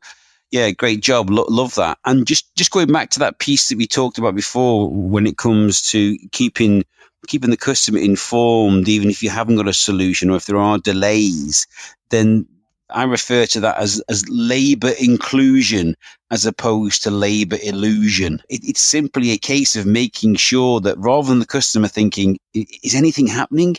yeah, 0.51 0.71
great 0.71 1.01
job. 1.01 1.29
Lo- 1.29 1.45
love 1.49 1.75
that. 1.75 1.97
And 2.05 2.25
just 2.25 2.55
just 2.55 2.71
going 2.71 2.87
back 2.87 3.11
to 3.11 3.19
that 3.19 3.37
piece 3.37 3.69
that 3.69 3.77
we 3.77 3.87
talked 3.87 4.17
about 4.17 4.35
before, 4.35 4.89
when 4.89 5.27
it 5.27 5.37
comes 5.37 5.91
to 5.91 6.17
keeping 6.31 6.85
keeping 7.27 7.51
the 7.51 7.57
customer 7.57 7.99
informed, 7.99 8.87
even 8.87 9.09
if 9.09 9.21
you 9.21 9.29
haven't 9.29 9.57
got 9.57 9.67
a 9.67 9.73
solution 9.73 10.29
or 10.29 10.37
if 10.37 10.45
there 10.45 10.57
are 10.57 10.79
delays, 10.79 11.67
then 12.09 12.47
I 12.89 13.03
refer 13.03 13.45
to 13.47 13.59
that 13.61 13.77
as, 13.77 14.01
as 14.09 14.27
labor 14.27 14.91
inclusion 14.99 15.95
as 16.29 16.45
opposed 16.45 17.03
to 17.03 17.11
labor 17.11 17.57
illusion. 17.61 18.41
It, 18.49 18.61
it's 18.63 18.81
simply 18.81 19.31
a 19.31 19.37
case 19.37 19.75
of 19.75 19.85
making 19.85 20.35
sure 20.35 20.79
that 20.81 20.97
rather 20.97 21.29
than 21.29 21.39
the 21.39 21.45
customer 21.45 21.87
thinking, 21.87 22.39
is 22.53 22.95
anything 22.95 23.27
happening? 23.27 23.75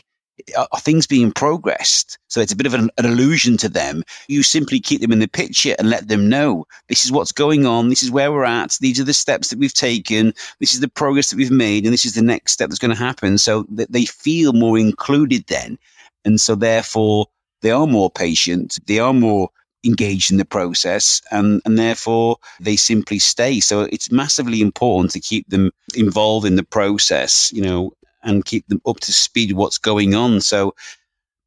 Are, 0.57 0.79
things 0.79 1.07
being 1.07 1.31
progressed? 1.31 2.17
So 2.27 2.41
it's 2.41 2.51
a 2.51 2.55
bit 2.55 2.65
of 2.65 2.73
an, 2.73 2.89
an 2.97 3.05
illusion 3.05 3.57
to 3.57 3.69
them. 3.69 4.03
You 4.27 4.43
simply 4.43 4.79
keep 4.79 5.01
them 5.01 5.11
in 5.11 5.19
the 5.19 5.27
picture 5.27 5.75
and 5.77 5.89
let 5.89 6.07
them 6.07 6.29
know 6.29 6.65
this 6.89 7.05
is 7.05 7.11
what's 7.11 7.31
going 7.31 7.65
on. 7.65 7.89
This 7.89 8.03
is 8.03 8.11
where 8.11 8.31
we're 8.31 8.43
at. 8.43 8.77
These 8.81 8.99
are 8.99 9.05
the 9.05 9.13
steps 9.13 9.49
that 9.49 9.59
we've 9.59 9.73
taken. 9.73 10.33
This 10.59 10.73
is 10.73 10.79
the 10.79 10.89
progress 10.89 11.29
that 11.29 11.37
we've 11.37 11.51
made. 11.51 11.85
And 11.85 11.93
this 11.93 12.05
is 12.05 12.15
the 12.15 12.21
next 12.21 12.53
step 12.53 12.69
that's 12.69 12.79
going 12.79 12.95
to 12.95 12.97
happen. 12.97 13.37
So 13.37 13.65
that 13.69 13.91
they 13.91 14.05
feel 14.05 14.53
more 14.53 14.77
included 14.77 15.45
then. 15.47 15.77
And 16.25 16.39
so 16.39 16.55
therefore, 16.55 17.27
they 17.61 17.71
are 17.71 17.87
more 17.87 18.11
patient, 18.11 18.77
they 18.87 18.99
are 18.99 19.13
more 19.13 19.49
engaged 19.85 20.31
in 20.31 20.37
the 20.37 20.45
process 20.45 21.21
and, 21.31 21.61
and 21.65 21.77
therefore 21.77 22.37
they 22.59 22.75
simply 22.75 23.19
stay. 23.19 23.59
So 23.59 23.81
it's 23.81 24.11
massively 24.11 24.61
important 24.61 25.11
to 25.11 25.19
keep 25.19 25.49
them 25.49 25.71
involved 25.95 26.45
in 26.45 26.55
the 26.55 26.63
process, 26.63 27.51
you 27.51 27.61
know, 27.61 27.93
and 28.23 28.45
keep 28.45 28.67
them 28.67 28.81
up 28.85 28.99
to 29.01 29.13
speed 29.13 29.51
with 29.51 29.57
what's 29.57 29.77
going 29.77 30.15
on. 30.15 30.41
So 30.41 30.75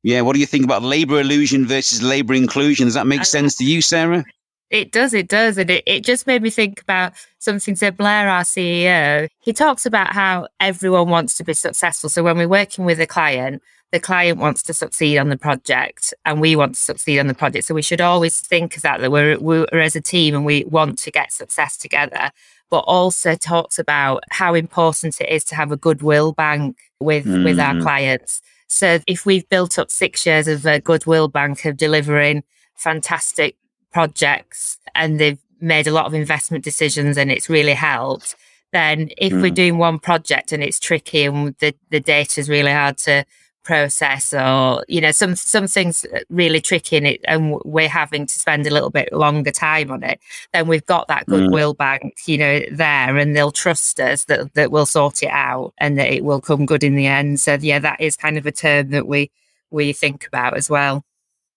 yeah, 0.02 0.21
what 0.21 0.35
do 0.35 0.40
you 0.40 0.47
think 0.47 0.64
about 0.64 0.83
labor 0.83 1.21
illusion 1.21 1.66
versus 1.66 2.02
labor 2.02 2.35
inclusion? 2.35 2.87
Does 2.87 2.95
that 2.95 3.06
make 3.06 3.25
sense 3.25 3.56
to 3.56 3.64
you, 3.64 3.83
Sarah? 3.83 4.25
It 4.71 4.92
does, 4.92 5.14
it 5.14 5.28
does. 5.28 5.59
And 5.59 5.71
it, 5.71 5.83
it 5.87 6.04
just 6.04 6.26
made 6.26 6.42
me 6.42 6.50
think 6.50 6.80
about 6.80 7.12
something. 7.38 7.76
So, 7.76 7.90
Blair, 7.90 8.28
our 8.28 8.42
CEO, 8.42 9.28
he 9.40 9.52
talks 9.52 9.87
about 9.87 10.12
how 10.12 10.49
everyone 10.61 11.09
wants 11.09 11.37
to 11.38 11.45
be 11.45 11.54
successful. 11.54 12.09
So, 12.09 12.23
when 12.23 12.37
we're 12.37 12.49
working 12.49 12.85
with 12.85 13.00
a 13.00 13.06
client, 13.06 13.62
the 13.92 14.00
client 14.00 14.38
wants 14.38 14.62
to 14.64 14.75
succeed 14.75 15.18
on 15.18 15.28
the 15.28 15.37
project 15.37 16.12
and 16.25 16.40
we 16.40 16.56
want 16.56 16.75
to 16.75 16.80
succeed 16.80 17.18
on 17.18 17.28
the 17.28 17.35
project. 17.35 17.64
So 17.64 17.75
we 17.75 17.83
should 17.83 18.00
always 18.00 18.40
think 18.40 18.76
of 18.76 18.82
that, 18.82 19.00
that 19.00 19.12
we're, 19.12 19.39
we're 19.39 19.67
as 19.73 19.95
a 19.95 20.00
team 20.00 20.34
and 20.34 20.45
we 20.45 20.65
want 20.65 20.99
to 20.99 21.10
get 21.10 21.32
success 21.32 21.76
together. 21.76 22.30
But 22.70 22.80
also 22.80 23.34
talks 23.34 23.78
about 23.78 24.24
how 24.30 24.54
important 24.54 25.20
it 25.20 25.28
is 25.28 25.44
to 25.44 25.54
have 25.54 25.70
a 25.70 25.76
goodwill 25.76 26.32
bank 26.32 26.76
with, 26.98 27.24
mm. 27.24 27.44
with 27.44 27.60
our 27.60 27.74
mm. 27.74 27.82
clients. 27.82 28.42
So 28.66 28.98
if 29.06 29.24
we've 29.24 29.48
built 29.48 29.78
up 29.78 29.90
six 29.90 30.26
years 30.26 30.48
of 30.48 30.66
a 30.66 30.80
goodwill 30.80 31.28
bank 31.28 31.64
of 31.64 31.76
delivering 31.76 32.42
fantastic 32.74 33.56
projects 33.92 34.78
and 34.94 35.20
they've 35.20 35.38
made 35.60 35.86
a 35.86 35.92
lot 35.92 36.06
of 36.06 36.14
investment 36.14 36.64
decisions 36.64 37.16
and 37.16 37.30
it's 37.30 37.48
really 37.48 37.72
helped, 37.72 38.34
then 38.72 39.10
if 39.16 39.32
mm. 39.32 39.40
we're 39.40 39.50
doing 39.50 39.78
one 39.78 39.98
project 39.98 40.52
and 40.52 40.62
it's 40.62 40.80
tricky 40.80 41.24
and 41.24 41.54
the, 41.60 41.74
the 41.90 42.00
data 42.00 42.40
is 42.40 42.48
really 42.48 42.72
hard 42.72 42.98
to 42.98 43.24
process 43.66 44.32
or 44.32 44.84
you 44.86 45.00
know 45.00 45.10
some 45.10 45.34
some 45.34 45.66
things 45.66 46.06
really 46.30 46.60
tricky 46.60 46.96
in 46.96 47.04
it 47.04 47.20
and 47.26 47.60
we're 47.64 47.88
having 47.88 48.24
to 48.24 48.38
spend 48.38 48.64
a 48.64 48.70
little 48.70 48.90
bit 48.90 49.12
longer 49.12 49.50
time 49.50 49.90
on 49.90 50.04
it 50.04 50.20
then 50.52 50.68
we've 50.68 50.86
got 50.86 51.08
that 51.08 51.26
mm. 51.26 51.30
goodwill 51.30 51.74
mm. 51.74 51.78
bank 51.78 52.14
you 52.26 52.38
know 52.38 52.60
there 52.70 53.16
and 53.16 53.34
they'll 53.34 53.50
trust 53.50 53.98
us 53.98 54.24
that 54.26 54.54
that 54.54 54.70
we'll 54.70 54.86
sort 54.86 55.20
it 55.20 55.30
out 55.30 55.74
and 55.78 55.98
that 55.98 56.12
it 56.12 56.24
will 56.24 56.40
come 56.40 56.64
good 56.64 56.84
in 56.84 56.94
the 56.94 57.06
end 57.06 57.40
so 57.40 57.54
yeah 57.60 57.80
that 57.80 58.00
is 58.00 58.16
kind 58.16 58.38
of 58.38 58.46
a 58.46 58.52
term 58.52 58.90
that 58.90 59.08
we 59.08 59.30
we 59.72 59.92
think 59.92 60.24
about 60.28 60.56
as 60.56 60.70
well 60.70 61.04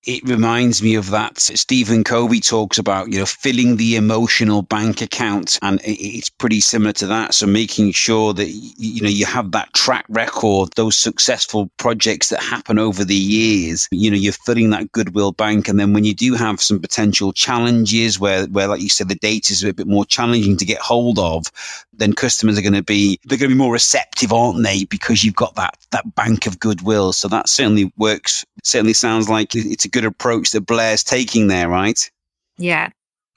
it 0.05 0.23
reminds 0.23 0.81
me 0.81 0.95
of 0.95 1.11
that 1.11 1.39
Stephen 1.39 2.03
Covey 2.03 2.39
talks 2.39 2.77
about, 2.77 3.11
you 3.11 3.19
know, 3.19 3.25
filling 3.25 3.75
the 3.75 3.97
emotional 3.97 4.61
bank 4.61 5.01
account. 5.01 5.59
And 5.61 5.81
it's 5.83 6.29
pretty 6.29 6.61
similar 6.61 6.93
to 6.93 7.07
that. 7.07 7.33
So 7.33 7.45
making 7.45 7.91
sure 7.91 8.33
that, 8.33 8.47
you 8.47 9.01
know, 9.01 9.09
you 9.09 9.25
have 9.25 9.51
that 9.51 9.73
track 9.73 10.05
record, 10.07 10.69
those 10.75 10.95
successful 10.95 11.69
projects 11.77 12.29
that 12.29 12.41
happen 12.41 12.79
over 12.79 13.03
the 13.03 13.13
years, 13.13 13.89
you 13.91 14.09
know, 14.09 14.17
you're 14.17 14.31
filling 14.31 14.69
that 14.69 14.91
goodwill 14.93 15.33
bank. 15.33 15.67
And 15.67 15.79
then 15.79 15.93
when 15.93 16.05
you 16.05 16.13
do 16.13 16.33
have 16.35 16.61
some 16.61 16.79
potential 16.79 17.33
challenges 17.33 18.19
where, 18.19 18.45
where, 18.47 18.67
like 18.67 18.81
you 18.81 18.89
said, 18.89 19.09
the 19.09 19.15
data 19.15 19.51
is 19.51 19.63
a 19.63 19.73
bit 19.73 19.87
more 19.87 20.05
challenging 20.05 20.55
to 20.57 20.65
get 20.65 20.79
hold 20.79 21.19
of, 21.19 21.51
then 21.99 22.13
customers 22.13 22.57
are 22.57 22.61
going 22.61 22.73
to 22.73 22.83
be, 22.83 23.19
they're 23.25 23.37
going 23.37 23.49
to 23.49 23.55
be 23.55 23.59
more 23.59 23.73
receptive, 23.73 24.33
aren't 24.33 24.63
they? 24.63 24.85
Because 24.85 25.23
you've 25.23 25.35
got 25.35 25.55
that, 25.55 25.75
that 25.91 26.15
bank 26.15 26.47
of 26.47 26.59
goodwill. 26.59 27.13
So 27.13 27.27
that 27.27 27.49
certainly 27.49 27.91
works. 27.97 28.45
Certainly 28.63 28.93
sounds 28.93 29.29
like 29.29 29.55
it's 29.55 29.85
a 29.85 29.89
good 29.89 30.05
approach 30.05 30.51
that 30.51 30.61
Blair's 30.61 31.03
taking 31.03 31.47
there, 31.47 31.69
right? 31.69 32.09
Yeah. 32.57 32.89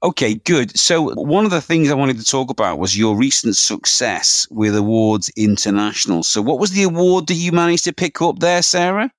Okay, 0.03 0.35
good. 0.35 0.77
So, 0.77 1.14
one 1.14 1.44
of 1.44 1.53
the 1.53 1.61
things 1.61 1.88
I 1.88 1.94
wanted 1.94 2.18
to 2.18 2.25
talk 2.25 2.51
about 2.51 2.81
was 2.81 2.98
your 2.98 3.16
recent 3.16 3.57
success 3.57 4.48
with 4.51 4.75
Awards 4.75 5.31
International. 5.37 6.25
So, 6.25 6.42
what 6.42 6.59
was 6.59 6.72
the 6.72 6.83
award 6.83 7.29
that 7.29 7.35
you 7.35 7.53
managed 7.53 7.85
to 7.85 7.92
pick 7.92 8.20
up 8.20 8.40
there, 8.40 8.62
Sarah? 8.62 9.12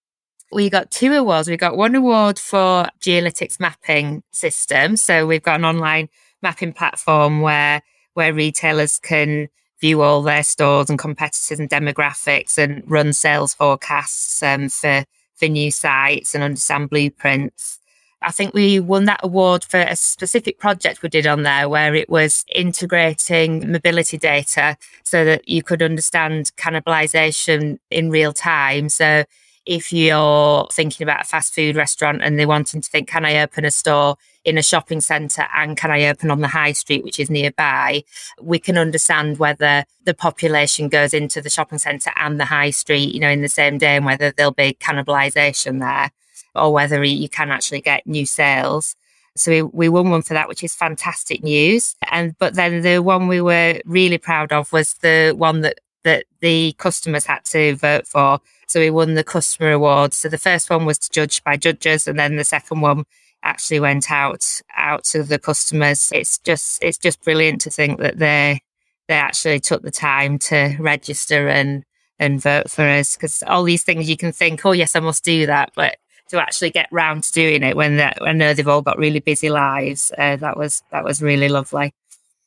We 0.52 0.70
got 0.70 0.92
two 0.92 1.14
awards. 1.14 1.48
We 1.48 1.56
got 1.56 1.78
one 1.78 1.96
award 1.96 2.38
for 2.38 2.90
GeoLytix 3.00 3.62
mapping 3.62 4.24
system. 4.34 4.98
So, 4.98 5.26
we've 5.26 5.42
got 5.42 5.56
an 5.56 5.66
online 5.66 6.10
mapping 6.42 6.74
platform 6.74 7.40
where 7.40 7.82
where 8.14 8.34
retailers 8.34 9.00
can 9.00 9.50
view 9.82 10.02
all 10.02 10.22
their 10.22 10.44
stores 10.44 10.90
and 10.90 10.98
competitors 10.98 11.60
and 11.60 11.70
demographics 11.70 12.58
and 12.58 12.84
run 12.90 13.12
sales 13.14 13.54
forecasts 13.54 14.42
um, 14.42 14.70
for 14.70 15.06
for 15.36 15.48
new 15.48 15.72
sites 15.72 16.34
and 16.34 16.44
understand 16.44 16.90
blueprints. 16.90 17.80
I 18.22 18.32
think 18.32 18.54
we 18.54 18.80
won 18.80 19.06
that 19.06 19.20
award 19.24 19.66
for 19.66 19.80
a 19.82 19.96
specific 19.96 20.58
project 20.58 21.02
we 21.02 21.10
did 21.10 21.28
on 21.28 21.44
there 21.44 21.68
where 21.68 21.94
it 21.94 22.10
was 22.10 22.46
integrating 22.56 23.70
mobility 23.70 24.18
data 24.18 24.78
so 25.04 25.26
that 25.26 25.48
you 25.48 25.62
could 25.62 25.82
understand 25.82 26.52
cannibalization 26.56 27.80
in 27.92 28.10
real 28.10 28.32
time. 28.32 28.88
So 28.90 29.26
if 29.66 29.94
you're 29.94 30.68
thinking 30.72 31.06
about 31.06 31.22
a 31.22 31.26
fast 31.26 31.54
food 31.54 31.76
restaurant 31.76 32.22
and 32.22 32.38
they're 32.38 32.48
wanting 32.48 32.82
to 32.82 32.90
think, 32.90 33.08
can 33.08 33.26
I 33.26 33.42
open 33.42 33.66
a 33.66 33.72
store 33.72 34.18
in 34.44 34.58
a 34.58 34.64
shopping 34.64 35.00
centre 35.00 35.48
and 35.56 35.78
can 35.78 35.90
I 35.90 36.08
open 36.08 36.30
on 36.30 36.42
the 36.42 36.50
high 36.50 36.74
street, 36.74 37.04
which 37.04 37.20
is 37.20 37.30
nearby, 37.30 38.04
we 38.42 38.60
can 38.60 38.78
understand 38.78 39.40
whether 39.40 39.86
the 40.04 40.14
population 40.14 40.90
goes 40.90 41.14
into 41.14 41.42
the 41.42 41.50
shopping 41.50 41.80
centre 41.80 42.12
and 42.18 42.40
the 42.40 42.46
high 42.46 42.72
street, 42.72 43.14
you 43.14 43.22
know, 43.22 43.30
in 43.30 43.42
the 43.42 43.48
same 43.48 43.78
day 43.78 43.96
and 43.96 44.06
whether 44.06 44.32
there'll 44.32 44.52
be 44.52 44.74
cannibalisation 44.74 45.80
there 45.80 46.12
or 46.56 46.74
whether 46.74 47.04
you 47.04 47.30
can 47.30 47.50
actually 47.50 47.82
get 47.82 48.06
new 48.06 48.26
sales. 48.26 48.96
So 49.36 49.52
we, 49.52 49.62
we 49.62 49.90
won 49.90 50.10
one 50.10 50.22
for 50.22 50.34
that, 50.34 50.48
which 50.48 50.64
is 50.64 50.76
fantastic 50.76 51.42
news. 51.42 51.96
And 52.12 52.38
but 52.38 52.54
then 52.54 52.82
the 52.82 53.00
one 53.00 53.28
we 53.28 53.42
were 53.42 53.80
really 53.86 54.18
proud 54.18 54.52
of 54.52 54.72
was 54.72 54.96
the 54.96 55.34
one 55.36 55.62
that 55.62 55.80
that 56.04 56.26
the 56.42 56.74
customers 56.78 57.26
had 57.26 57.44
to 57.46 57.76
vote 57.76 58.08
for. 58.08 58.40
So 58.74 58.80
we 58.80 58.90
won 58.90 59.14
the 59.14 59.24
customer 59.24 59.70
award. 59.70 60.16
So 60.16 60.30
the 60.30 60.40
first 60.40 60.68
one 60.68 60.84
was 60.84 60.98
judged 60.98 61.44
by 61.44 61.58
judges, 61.58 62.08
and 62.08 62.18
then 62.18 62.38
the 62.38 62.44
second 62.44 62.82
one 62.82 63.04
actually 63.44 63.80
went 63.80 64.10
out 64.10 64.44
out 64.76 65.04
to 65.12 65.22
the 65.22 65.38
customers. 65.38 66.12
It's 66.12 66.40
just 66.40 66.84
it's 66.84 66.98
just 66.98 67.22
brilliant 67.22 67.62
to 67.62 67.70
think 67.70 68.00
that 68.00 68.18
they 68.18 68.62
they 69.08 69.14
actually 69.14 69.60
took 69.60 69.84
the 69.84 69.92
time 69.92 70.40
to 70.50 70.76
register 70.80 71.48
and 71.50 71.84
and 72.18 72.42
vote 72.42 72.72
for 72.72 72.82
us 72.82 73.16
because 73.16 73.44
all 73.46 73.62
these 73.62 73.84
things 73.84 74.10
you 74.10 74.18
can 74.18 74.32
think, 74.32 74.66
oh 74.66 74.72
yes, 74.72 74.96
I 74.96 75.02
must 75.02 75.24
do 75.24 75.46
that, 75.46 75.72
but 75.76 75.98
to 76.30 76.42
actually 76.42 76.72
get 76.72 76.90
round 76.92 77.22
to 77.26 77.32
doing 77.32 77.62
it 77.62 77.78
when 77.78 78.02
I 78.02 78.32
know 78.32 78.56
they've 78.56 78.68
all 78.68 78.82
got 78.82 78.98
really 78.98 79.20
busy 79.20 79.52
lives. 79.52 80.12
Uh, 80.18 80.36
that 80.38 80.58
was 80.58 80.82
that 80.90 81.04
was 81.04 81.22
really 81.22 81.48
lovely. 81.48 81.94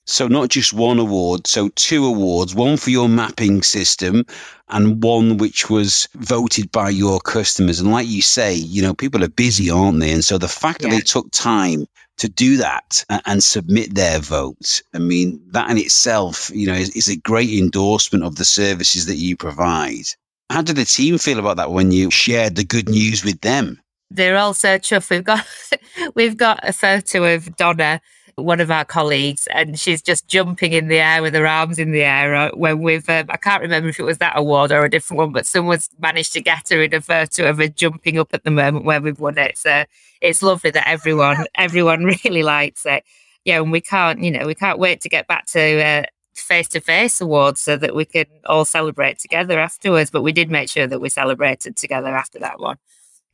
So 0.07 0.29
not 0.29 0.51
just 0.51 0.73
one 0.73 1.01
award, 1.01 1.49
so 1.49 1.69
two 1.71 2.07
awards, 2.07 2.55
one 2.55 2.77
for 2.77 2.91
your 2.91 3.09
mapping 3.09 3.63
system 3.63 4.25
and 4.69 5.03
one 5.03 5.37
which 5.37 5.69
was 5.69 6.09
voted 6.15 6.71
by 6.71 6.91
your 6.91 7.19
customers. 7.21 7.81
And 7.81 7.91
like 7.91 8.07
you 8.07 8.23
say, 8.23 8.55
you 8.55 8.83
know, 8.83 8.95
people 8.95 9.25
are 9.25 9.29
busy, 9.29 9.69
aren't 9.69 9.99
they? 9.99 10.13
And 10.13 10.25
so 10.25 10.39
the 10.39 10.49
fact 10.49 10.83
yeah. 10.83 10.91
that 10.91 10.95
they 10.95 11.01
took 11.01 11.31
time 11.33 11.87
to 12.19 12.29
do 12.29 12.57
that 12.57 13.05
and 13.27 13.43
submit 13.43 13.95
their 13.95 14.21
votes, 14.21 14.81
I 14.95 14.99
mean, 14.99 15.43
that 15.49 15.71
in 15.71 15.77
itself, 15.77 16.51
you 16.55 16.69
know, 16.69 16.75
is, 16.75 16.91
is 16.91 17.09
a 17.09 17.17
great 17.17 17.51
endorsement 17.51 18.25
of 18.25 18.37
the 18.37 18.45
services 18.45 19.07
that 19.07 19.17
you 19.17 19.37
provide. 19.37 20.07
How 20.51 20.63
did 20.63 20.77
the 20.77 20.85
team 20.85 21.19
feel 21.19 21.41
about 21.41 21.57
that 21.57 21.73
when 21.73 21.91
you 21.91 22.13
shared 22.13 22.55
the 22.55 22.65
good 22.65 22.89
news 22.89 23.25
with 23.25 23.41
them? 23.41 23.81
They're 24.11 24.37
all 24.37 24.55
so 24.55 24.79
chuffed. 24.79 25.11
We've 25.11 25.25
got 25.25 25.45
we've 26.15 26.37
got 26.37 26.61
a 26.63 26.73
photo 26.73 27.35
of 27.35 27.57
Donna 27.57 28.01
one 28.37 28.61
of 28.61 28.71
our 28.71 28.85
colleagues, 28.85 29.47
and 29.49 29.79
she's 29.81 30.03
just 30.03 30.29
jumping 30.29 30.73
in 30.73 30.89
the 30.89 30.99
air 30.99 31.23
with 31.23 31.35
her 31.35 31.47
arms 31.47 31.79
in 31.79 31.93
the 31.93 32.03
air 32.03 32.35
uh, 32.35 32.51
when 32.53 32.83
we've, 32.83 33.09
um, 33.09 33.27
I 33.31 33.39
can't 33.39 33.63
remember 33.63 33.89
if 33.89 33.99
it 33.99 34.05
was 34.05 34.19
that 34.19 34.39
award 34.39 34.73
or 34.73 34.85
a 34.85 34.91
different 34.91 35.19
one, 35.19 35.33
but 35.33 35.47
someone's 35.47 35.89
managed 35.99 36.35
to 36.35 36.43
get 36.43 36.69
her 36.69 36.83
in 36.83 36.95
a 36.95 37.01
photo 37.01 37.49
of 37.49 37.59
her 37.59 37.69
jumping 37.69 38.19
up 38.19 38.35
at 38.35 38.45
the 38.45 38.51
moment 38.51 38.85
where 38.85 39.01
we've 39.01 39.19
won 39.19 39.39
it. 39.39 39.57
So 39.57 39.85
it's 40.21 40.43
lovely 40.43 40.71
that 40.73 40.87
everyone, 40.87 41.47
everyone 41.55 42.05
really 42.25 42.43
likes 42.43 42.85
it. 42.85 43.05
Yeah, 43.45 43.63
and 43.63 43.73
we 43.73 43.81
can't, 43.81 44.23
you 44.23 44.31
know, 44.31 44.47
we 44.47 44.55
can't 44.55 44.79
wait 44.79 45.01
to 45.03 45.09
get 45.09 45.27
back 45.27 45.47
to 45.47 46.07
face 46.35 46.69
to 46.69 46.81
face 46.81 47.21
awards 47.21 47.61
so 47.61 47.77
that 47.77 47.95
we 47.95 48.05
can 48.05 48.27
all 48.45 48.67
celebrate 48.67 49.19
together 49.19 49.59
afterwards. 49.59 50.11
But 50.11 50.23
we 50.23 50.33
did 50.33 50.51
make 50.51 50.69
sure 50.69 50.87
that 50.87 51.01
we 51.01 51.09
celebrated 51.09 51.77
together 51.77 52.15
after 52.15 52.39
that 52.41 52.61
one. 52.61 52.77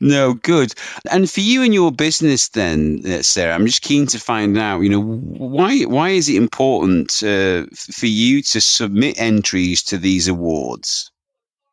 No, 0.03 0.35
good. 0.35 0.75
And 1.12 1.31
for 1.31 1.38
you 1.38 1.62
and 1.62 1.73
your 1.73 1.93
business, 1.93 2.49
then, 2.49 3.03
uh, 3.07 3.23
Sarah, 3.23 3.55
I'm 3.55 3.67
just 3.67 3.83
keen 3.83 4.05
to 4.09 4.19
find 4.19 4.59
out. 4.59 4.81
You 4.81 4.88
know, 4.88 5.01
why 5.01 5.83
why 5.83 6.09
is 6.09 6.29
it 6.29 6.35
important 6.35 7.23
uh, 7.23 7.67
for 7.73 8.07
you 8.07 8.43
to 8.43 8.61
submit 8.61 9.21
entries 9.21 9.81
to 9.85 9.99
these 9.99 10.27
awards? 10.27 11.09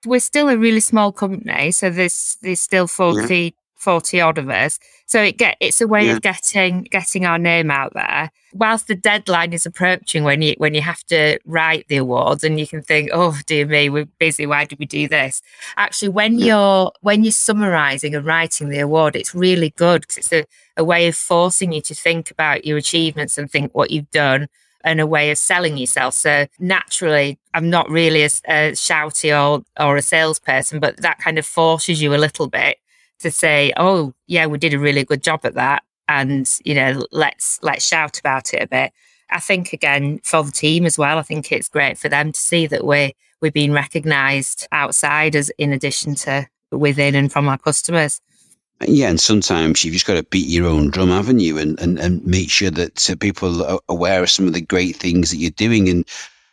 We're 0.06 0.20
still 0.20 0.48
a 0.48 0.58
really 0.58 0.80
small 0.80 1.12
company, 1.12 1.72
so 1.72 1.90
there's 1.90 2.38
there's 2.44 2.62
still 2.62 2.86
forty 2.86 3.44
yeah. 3.46 3.50
40 3.80 4.20
odd 4.22 4.38
of 4.38 4.50
us. 4.50 4.78
So 5.06 5.22
it 5.24 5.38
get 5.38 5.58
it's 5.60 5.82
a 5.82 5.88
way 5.88 6.06
yeah. 6.06 6.14
of 6.14 6.22
getting 6.22 6.84
getting 6.84 7.26
our 7.26 7.40
name 7.40 7.72
out 7.72 7.94
there. 7.94 8.30
Whilst 8.54 8.88
the 8.88 8.96
deadline 8.96 9.54
is 9.54 9.66
approaching 9.66 10.24
when 10.24 10.42
you 10.42 10.54
when 10.58 10.74
you 10.74 10.82
have 10.82 11.04
to 11.06 11.40
write 11.46 11.88
the 11.88 11.98
awards 11.98 12.44
and 12.44 12.60
you 12.60 12.68
can 12.68 12.82
think, 12.82 13.10
oh 13.14 13.40
dear 13.48 13.66
me, 13.66 13.90
we're 13.90 14.06
busy, 14.20 14.46
why 14.46 14.66
did 14.66 14.78
we 14.80 14.86
do 14.86 15.08
this? 15.08 15.42
Actually 15.78 16.10
when 16.10 16.38
yeah. 16.38 16.46
you're 16.46 16.92
when 17.02 17.24
you're 17.24 17.32
summarizing 17.32 18.14
and 18.14 18.26
writing 18.26 18.70
the 18.70 18.80
award, 18.80 19.16
it's 19.16 19.34
really 19.34 19.72
good 19.72 20.02
because 20.02 20.18
it's 20.18 20.34
a, 20.34 20.46
a 20.78 20.84
way 20.84 21.08
of 21.08 21.16
forcing 21.16 21.72
you 21.72 21.82
to 21.82 21.96
think 21.96 22.30
about 22.30 22.66
your 22.66 22.78
achievements 22.78 23.38
and 23.38 23.50
think 23.50 23.74
what 23.74 23.92
you've 23.92 24.12
done 24.12 24.48
and 24.84 25.00
a 25.00 25.08
way 25.08 25.32
of 25.32 25.38
selling 25.38 25.78
yourself. 25.78 26.14
So 26.14 26.48
naturally, 26.60 27.40
I'm 27.54 27.70
not 27.70 27.90
really 27.90 28.24
a, 28.24 28.30
a, 28.48 28.72
shouty 28.74 29.32
or 29.34 29.64
or 29.80 29.96
a 29.96 30.02
salesperson, 30.02 30.80
but 30.80 30.98
that 30.98 31.20
kind 31.20 31.40
of 31.40 31.46
forces 31.46 32.02
you 32.02 32.14
a 32.14 32.18
little 32.18 32.48
bit 32.48 32.78
to 33.20 33.32
say, 33.32 33.74
oh, 33.78 34.14
yeah, 34.28 34.46
we 34.46 34.58
did 34.58 34.74
a 34.74 34.80
really 34.80 35.04
good 35.04 35.24
job 35.24 35.42
at 35.44 35.56
that. 35.56 35.84
And, 36.08 36.50
you 36.64 36.74
know, 36.74 37.06
let's, 37.12 37.60
let's 37.62 37.86
shout 37.86 38.20
about 38.20 38.54
it 38.54 38.64
a 38.64 38.68
bit. 38.68 38.94
I 39.30 39.40
think 39.40 39.74
again 39.74 40.20
for 40.24 40.44
the 40.44 40.52
team 40.52 40.86
as 40.86 40.98
well, 40.98 41.20
I 41.20 41.22
think 41.22 41.52
it's 41.52 41.70
great 41.70 41.98
for 41.98 42.10
them 42.10 42.32
to 42.32 42.40
see 42.40 42.66
that 42.68 42.84
we're, 42.84 43.12
we're 43.42 43.52
being 43.52 43.72
recognised 43.72 44.68
outside 44.72 45.36
as 45.36 45.52
in 45.58 45.72
addition 45.72 46.16
to 46.16 46.48
within 46.72 47.16
and 47.16 47.32
from 47.32 47.48
our 47.48 47.58
customers. 47.58 48.22
Yeah, 48.88 49.10
and 49.10 49.20
sometimes 49.20 49.84
you've 49.84 49.94
just 49.94 50.08
got 50.08 50.14
to 50.14 50.24
beat 50.24 50.48
your 50.48 50.66
own 50.66 50.90
drum, 50.90 51.10
haven't 51.10 51.42
you? 51.42 51.58
And 51.58 51.78
and, 51.82 52.00
and 52.00 52.26
make 52.26 52.50
sure 52.50 52.72
that 52.72 53.10
uh, 53.10 53.16
people 53.20 53.62
are 53.64 53.80
aware 53.90 54.24
of 54.24 54.30
some 54.30 54.48
of 54.48 54.54
the 54.54 54.62
great 54.62 54.96
things 54.96 55.32
that 55.32 55.38
you're 55.38 55.52
doing. 55.52 55.90
And 55.90 56.08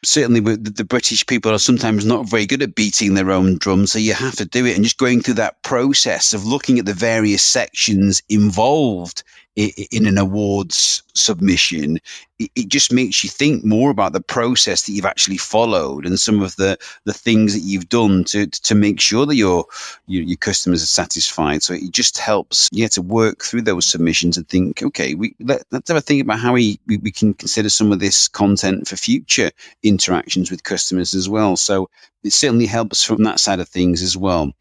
certainly 0.06 0.40
the 0.40 0.84
British 0.84 1.26
people 1.26 1.52
are 1.52 1.58
sometimes 1.58 2.04
not 2.04 2.28
very 2.28 2.46
good 2.46 2.62
at 2.62 2.74
beating 2.74 3.14
their 3.14 3.30
own 3.30 3.58
drum. 3.58 3.86
So 3.86 3.98
you 3.98 4.14
have 4.14 4.36
to 4.36 4.44
do 4.44 4.64
it 4.64 4.76
and 4.76 4.84
just 4.84 4.98
going 4.98 5.20
through 5.20 5.34
that 5.34 5.62
process 5.62 6.32
of 6.32 6.46
looking 6.46 6.78
at 6.78 6.86
the 6.86 6.94
various 6.94 7.42
sections 7.42 8.22
involved 8.28 9.22
in 9.56 10.06
an 10.06 10.18
awards 10.18 11.02
submission, 11.14 11.98
it 12.38 12.68
just 12.68 12.92
makes 12.92 13.24
you 13.24 13.30
think 13.30 13.64
more 13.64 13.90
about 13.90 14.12
the 14.12 14.20
process 14.20 14.82
that 14.82 14.92
you've 14.92 15.06
actually 15.06 15.38
followed 15.38 16.04
and 16.04 16.20
some 16.20 16.42
of 16.42 16.54
the, 16.56 16.76
the 17.04 17.14
things 17.14 17.54
that 17.54 17.60
you've 17.60 17.88
done 17.88 18.24
to, 18.24 18.46
to 18.46 18.74
make 18.74 19.00
sure 19.00 19.24
that 19.24 19.36
your, 19.36 19.64
your, 20.06 20.22
your 20.22 20.36
customers 20.36 20.82
are 20.82 20.86
satisfied. 20.86 21.62
So 21.62 21.72
it 21.72 21.90
just 21.92 22.18
helps, 22.18 22.68
yeah, 22.70 22.88
to 22.88 23.00
work 23.00 23.42
through 23.42 23.62
those 23.62 23.86
submissions 23.86 24.36
and 24.36 24.46
think, 24.46 24.82
okay, 24.82 25.14
we 25.14 25.34
let, 25.40 25.62
us 25.72 25.88
have 25.88 25.96
a 25.96 26.00
think 26.02 26.22
about 26.22 26.38
how 26.38 26.52
we, 26.52 26.78
we, 26.86 26.98
we 26.98 27.10
can 27.10 27.32
consider 27.32 27.70
some 27.70 27.92
of 27.92 27.98
this 27.98 28.28
content 28.28 28.86
for 28.86 28.96
future 28.96 29.50
interactions 29.82 30.50
with 30.50 30.64
customers 30.64 31.14
as 31.14 31.30
well. 31.30 31.56
So 31.56 31.88
it 32.22 32.34
certainly 32.34 32.66
helps 32.66 33.02
from 33.02 33.22
that 33.22 33.40
side 33.40 33.60
of 33.60 33.68
things 33.68 34.02
as 34.02 34.16
well. 34.16 34.52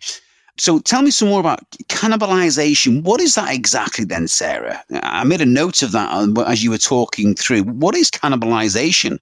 So 0.57 0.79
tell 0.79 1.01
me 1.01 1.11
some 1.11 1.27
more 1.29 1.39
about 1.39 1.69
cannibalization. 1.89 3.03
What 3.03 3.19
is 3.19 3.35
that 3.35 3.53
exactly 3.53 4.05
then, 4.05 4.27
Sarah? 4.27 4.81
I 5.03 5.23
made 5.25 5.41
a 5.41 5.45
note 5.45 5.83
of 5.83 5.91
that 5.91 6.09
uh, 6.11 6.41
as 6.43 6.63
you 6.63 6.69
were 6.69 6.77
talking 6.77 7.35
through. 7.35 7.63
What 7.63 7.95
is 7.95 8.09
cannibalization? 8.09 9.19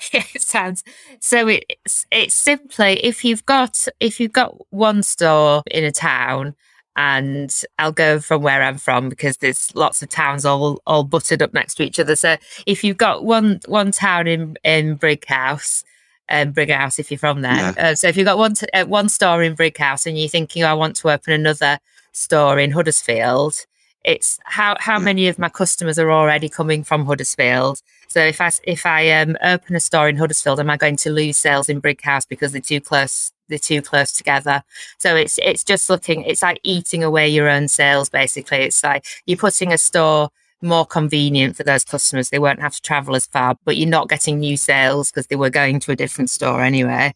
it 0.12 0.40
sounds 0.40 0.82
so 1.20 1.46
it's 1.46 2.06
it's 2.10 2.34
simply 2.34 2.94
if 3.04 3.22
you've 3.22 3.44
got 3.44 3.86
if 4.00 4.18
you've 4.18 4.32
got 4.32 4.54
one 4.70 5.02
store 5.02 5.62
in 5.70 5.84
a 5.84 5.92
town 5.92 6.54
and 6.96 7.62
I'll 7.78 7.92
go 7.92 8.18
from 8.18 8.42
where 8.42 8.62
I'm 8.62 8.78
from 8.78 9.08
because 9.08 9.36
there's 9.38 9.74
lots 9.74 10.02
of 10.02 10.08
towns 10.08 10.44
all 10.44 10.80
all 10.86 11.04
buttered 11.04 11.42
up 11.42 11.52
next 11.52 11.74
to 11.76 11.82
each 11.82 12.00
other. 12.00 12.16
So 12.16 12.36
if 12.66 12.82
you've 12.82 12.96
got 12.96 13.24
one 13.24 13.60
one 13.66 13.92
town 13.92 14.26
in 14.26 14.56
in 14.64 14.96
Brighouse 14.96 15.84
um, 16.30 16.52
Brighouse 16.52 16.98
if 16.98 17.10
you're 17.10 17.18
from 17.18 17.42
there. 17.42 17.52
Yeah. 17.54 17.74
Uh, 17.76 17.94
so 17.94 18.08
if 18.08 18.16
you've 18.16 18.26
got 18.26 18.38
one 18.38 18.54
t- 18.54 18.66
uh, 18.72 18.86
one 18.86 19.08
store 19.08 19.42
in 19.42 19.54
Brighouse 19.54 20.06
and 20.06 20.18
you're 20.18 20.28
thinking, 20.28 20.62
oh, 20.62 20.68
I 20.68 20.74
want 20.74 20.96
to 20.96 21.10
open 21.10 21.32
another 21.32 21.78
store 22.12 22.58
in 22.58 22.70
Huddersfield, 22.70 23.66
it's 24.04 24.38
how 24.44 24.76
how 24.78 24.98
many 24.98 25.28
of 25.28 25.38
my 25.38 25.48
customers 25.48 25.98
are 25.98 26.10
already 26.10 26.48
coming 26.48 26.84
from 26.84 27.06
Huddersfield. 27.06 27.82
So 28.08 28.20
if 28.20 28.40
I 28.40 28.50
if 28.64 28.86
I 28.86 29.10
um, 29.12 29.36
open 29.42 29.76
a 29.76 29.80
store 29.80 30.08
in 30.08 30.16
Huddersfield, 30.16 30.60
am 30.60 30.70
I 30.70 30.76
going 30.76 30.96
to 30.96 31.10
lose 31.10 31.36
sales 31.36 31.68
in 31.68 31.80
Brighouse 31.80 32.24
because 32.24 32.52
they're 32.52 32.60
too 32.60 32.80
close? 32.80 33.32
They're 33.48 33.58
too 33.58 33.82
close 33.82 34.12
together. 34.12 34.62
So 34.98 35.16
it's 35.16 35.38
it's 35.42 35.64
just 35.64 35.90
looking. 35.90 36.22
It's 36.22 36.42
like 36.42 36.60
eating 36.62 37.04
away 37.04 37.28
your 37.28 37.48
own 37.48 37.68
sales. 37.68 38.08
Basically, 38.08 38.58
it's 38.58 38.82
like 38.82 39.04
you're 39.26 39.36
putting 39.36 39.72
a 39.72 39.78
store 39.78 40.30
more 40.62 40.86
convenient 40.86 41.56
for 41.56 41.64
those 41.64 41.84
customers. 41.84 42.30
They 42.30 42.38
won't 42.38 42.60
have 42.60 42.74
to 42.74 42.82
travel 42.82 43.16
as 43.16 43.26
far, 43.26 43.56
but 43.64 43.76
you're 43.76 43.88
not 43.88 44.08
getting 44.08 44.38
new 44.38 44.56
sales 44.56 45.10
because 45.10 45.26
they 45.26 45.36
were 45.36 45.50
going 45.50 45.80
to 45.80 45.92
a 45.92 45.96
different 45.96 46.30
store 46.30 46.62
anyway. 46.62 47.14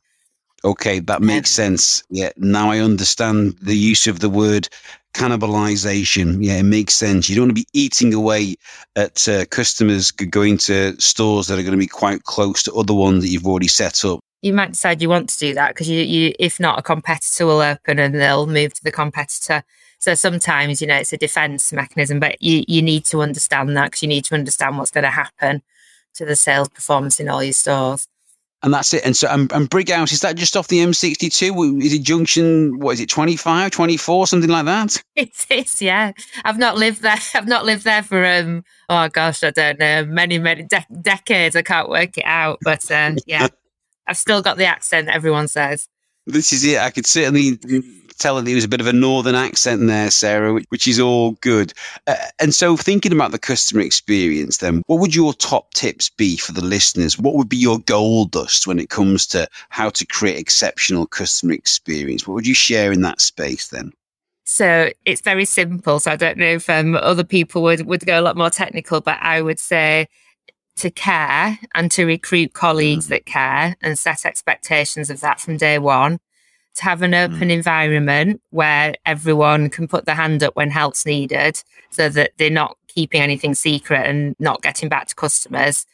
Okay, 0.65 0.99
that 1.01 1.21
makes 1.21 1.51
sense. 1.51 2.03
Yeah, 2.09 2.31
now 2.39 2.71
I 2.71 2.79
understand 2.79 3.59
the 3.61 3.77
use 3.77 4.07
of 4.07 4.21
the 4.21 4.31
word 4.31 4.69
cannibalization. 5.15 6.39
Yeah, 6.41 6.57
it 6.57 6.65
makes 6.65 6.95
sense. 6.95 7.29
You 7.29 7.37
don't 7.37 7.45
want 7.49 7.57
to 7.57 7.63
be 7.63 7.69
eating 7.75 8.15
away 8.15 8.57
at 8.97 9.29
uh, 9.29 9.45
customers 9.47 10.11
going 10.11 10.59
to 10.59 10.99
stores 11.01 11.47
that 11.47 11.59
are 11.59 11.63
going 11.63 11.73
to 11.73 11.79
be 11.79 11.87
quite 11.87 12.25
close 12.25 12.63
to 12.65 12.75
other 12.75 12.95
ones 12.95 13.23
that 13.23 13.29
you've 13.29 13.47
already 13.47 13.69
set 13.69 14.05
up. 14.05 14.21
You 14.41 14.53
might 14.53 14.73
decide 14.73 15.01
you 15.01 15.09
want 15.09 15.29
to 15.31 15.39
do 15.39 15.55
that 15.55 15.71
because 15.71 15.89
you, 15.89 16.01
you, 16.01 16.35
if 16.39 16.59
not, 16.59 16.79
a 16.79 16.83
competitor 16.83 17.47
will 17.47 17.61
open 17.61 17.99
and 17.99 18.15
they'll 18.15 18.47
move 18.47 18.75
to 18.75 18.85
the 18.85 18.93
competitor. 18.93 19.65
So 20.05 20.15
sometimes, 20.15 20.83
you 20.83 20.87
know, 20.87 20.97
it's 20.97 21.15
a 21.15 21.17
defense 21.17 21.73
mechanism, 21.73 22.21
but 22.21 22.43
you, 22.43 22.63
you 22.69 22.83
need 22.83 23.07
to 23.07 23.23
understand 23.23 23.75
that 23.75 23.87
because 23.87 24.03
you 24.03 24.09
need 24.09 24.27
to 24.27 24.35
understand 24.35 24.77
what's 24.77 24.91
going 24.91 25.05
to 25.05 25.11
happen 25.11 25.63
to 26.17 26.27
the 26.27 26.37
sales 26.37 26.69
performance 26.69 27.19
in 27.19 27.29
all 27.31 27.43
your 27.43 27.55
stores. 27.55 28.07
And 28.63 28.73
that's 28.73 28.93
it. 28.93 29.05
And 29.07 29.17
so, 29.17 29.29
and, 29.29 29.51
and 29.53 29.69
Brighouse, 29.69 30.13
is 30.13 30.21
that 30.21 30.37
just 30.37 30.59
off 30.59 30.69
the 30.69 30.79
M62? 30.79 31.83
Is 31.83 31.95
it 31.95 32.03
junction, 32.03 32.79
what 32.81 32.93
is 32.93 33.01
it, 33.01 33.09
25, 33.09 33.71
24, 33.71 34.27
something 34.27 34.51
like 34.51 34.67
that? 34.67 35.03
It 35.17 35.47
is, 35.49 35.81
yeah. 35.81 36.13
I've 36.45 36.59
not 36.59 36.77
lived 36.77 37.01
there. 37.01 37.17
I've 37.35 37.49
not 37.49 37.65
lived 37.65 37.85
there 37.85 38.03
for, 38.03 38.27
um, 38.27 38.63
oh 38.91 39.09
gosh, 39.09 39.43
I 39.43 39.53
don't 39.53 39.79
know, 39.79 40.05
many, 40.05 40.39
many 40.39 40.65
de- 40.65 40.87
decades. 41.01 41.57
I 41.57 41.63
can't 41.63 41.89
work 41.89 42.19
it 42.19 42.25
out. 42.27 42.59
But 42.63 42.91
uh, 42.91 43.13
yeah, 43.27 43.49
I've 44.07 44.19
still 44.19 44.43
got 44.43 44.59
the 44.59 44.67
accent, 44.67 45.09
everyone 45.09 45.49
says. 45.49 45.89
This 46.27 46.53
is 46.53 46.65
it. 46.65 46.79
I 46.79 46.91
could 46.91 47.07
certainly 47.07 47.59
tell 48.19 48.37
that 48.37 48.45
there 48.45 48.55
was 48.55 48.65
a 48.65 48.69
bit 48.69 48.81
of 48.81 48.87
a 48.87 48.93
northern 48.93 49.35
accent 49.35 49.87
there, 49.87 50.11
Sarah, 50.11 50.53
which, 50.53 50.67
which 50.69 50.89
is 50.89 51.01
all 51.01 51.33
good. 51.41 51.73
Uh, 52.07 52.17
and 52.41 52.55
so, 52.55 52.77
thinking 52.77 53.13
about 53.13 53.33
the 53.33 53.39
customer 53.39 53.83
experience, 53.83 54.59
then, 54.59 54.83
what 54.87 55.01
would 55.01 55.15
your 55.15 55.35
top 55.35 55.73
tips 55.75 56.11
be 56.11 56.37
for 56.37 56.53
the 56.53 56.65
listeners? 56.65 57.19
What 57.19 57.35
would 57.35 57.49
be 57.49 57.57
your 57.57 57.79
gold 57.81 58.33
dust 58.33 58.67
when 58.67 58.79
it 58.79 58.91
comes 58.91 59.27
to 59.29 59.49
how 59.69 59.91
to 59.91 60.07
create 60.07 60.39
exceptional 60.39 61.07
customer 61.07 61.53
experience? 61.53 62.27
What 62.27 62.35
would 62.35 62.47
you 62.47 62.55
share 62.55 62.93
in 62.93 63.03
that 63.03 63.21
space 63.21 63.69
then? 63.69 63.93
So 64.45 64.91
it's 65.05 65.23
very 65.23 65.47
simple. 65.47 66.01
So 66.01 66.13
I 66.13 66.17
don't 66.17 66.39
know 66.39 66.45
if 66.45 66.69
um, 66.69 66.97
other 66.97 67.25
people 67.25 67.63
would, 67.63 67.87
would 67.87 68.05
go 68.05 68.21
a 68.21 68.23
lot 68.23 68.37
more 68.37 68.51
technical, 68.51 69.01
but 69.01 69.19
I 69.21 69.41
would 69.41 69.59
say 69.59 70.09
to 70.77 70.91
care 70.91 71.59
and 71.75 71.91
to 71.93 72.05
recruit 72.05 72.53
colleagues 72.53 73.07
mm. 73.07 73.11
that 73.11 73.27
care 73.27 73.77
and 73.81 73.99
set 73.99 74.27
expectations 74.27 75.09
of 75.09 75.21
that 75.21 75.41
from 75.41 75.57
day 75.57 75.79
one 75.79 76.19
to 76.75 76.85
have 76.85 77.03
an 77.03 77.15
open 77.15 77.49
mm. 77.49 77.51
environment 77.51 78.41
where 78.51 78.95
everyone 79.07 79.71
can 79.71 79.87
put 79.89 80.07
their 80.07 80.15
hand 80.15 80.43
up 80.43 80.57
when 80.57 80.71
help's 80.71 81.07
needed 81.07 81.63
so 81.91 82.09
that 82.09 82.33
they're 82.37 82.51
not 82.51 82.77
keeping 82.89 83.21
anything 83.21 83.55
secret 83.55 84.07
and 84.07 84.35
not 84.39 84.63
getting 84.63 84.89
back 84.89 85.07
to 85.09 85.15
customers. 85.15 85.87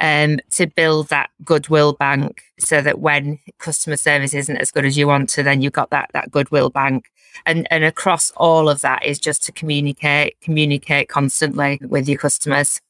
Um, 0.00 0.40
to 0.50 0.66
build 0.66 1.08
that 1.10 1.30
goodwill 1.44 1.92
bank 1.92 2.42
so 2.58 2.80
that 2.80 2.98
when 2.98 3.38
customer 3.58 3.96
service 3.96 4.34
isn't 4.34 4.56
as 4.56 4.72
good 4.72 4.84
as 4.84 4.98
you 4.98 5.06
want 5.06 5.28
to, 5.30 5.44
then 5.44 5.62
you've 5.62 5.72
got 5.72 5.90
that 5.90 6.10
that 6.14 6.32
goodwill 6.32 6.68
bank. 6.68 7.12
And 7.46 7.68
and 7.70 7.84
across 7.84 8.32
all 8.36 8.68
of 8.68 8.80
that 8.80 9.04
is 9.04 9.20
just 9.20 9.44
to 9.44 9.52
communicate, 9.52 10.40
communicate 10.40 11.08
constantly 11.08 11.78
with 11.80 12.08
your 12.08 12.18
customers. 12.18 12.80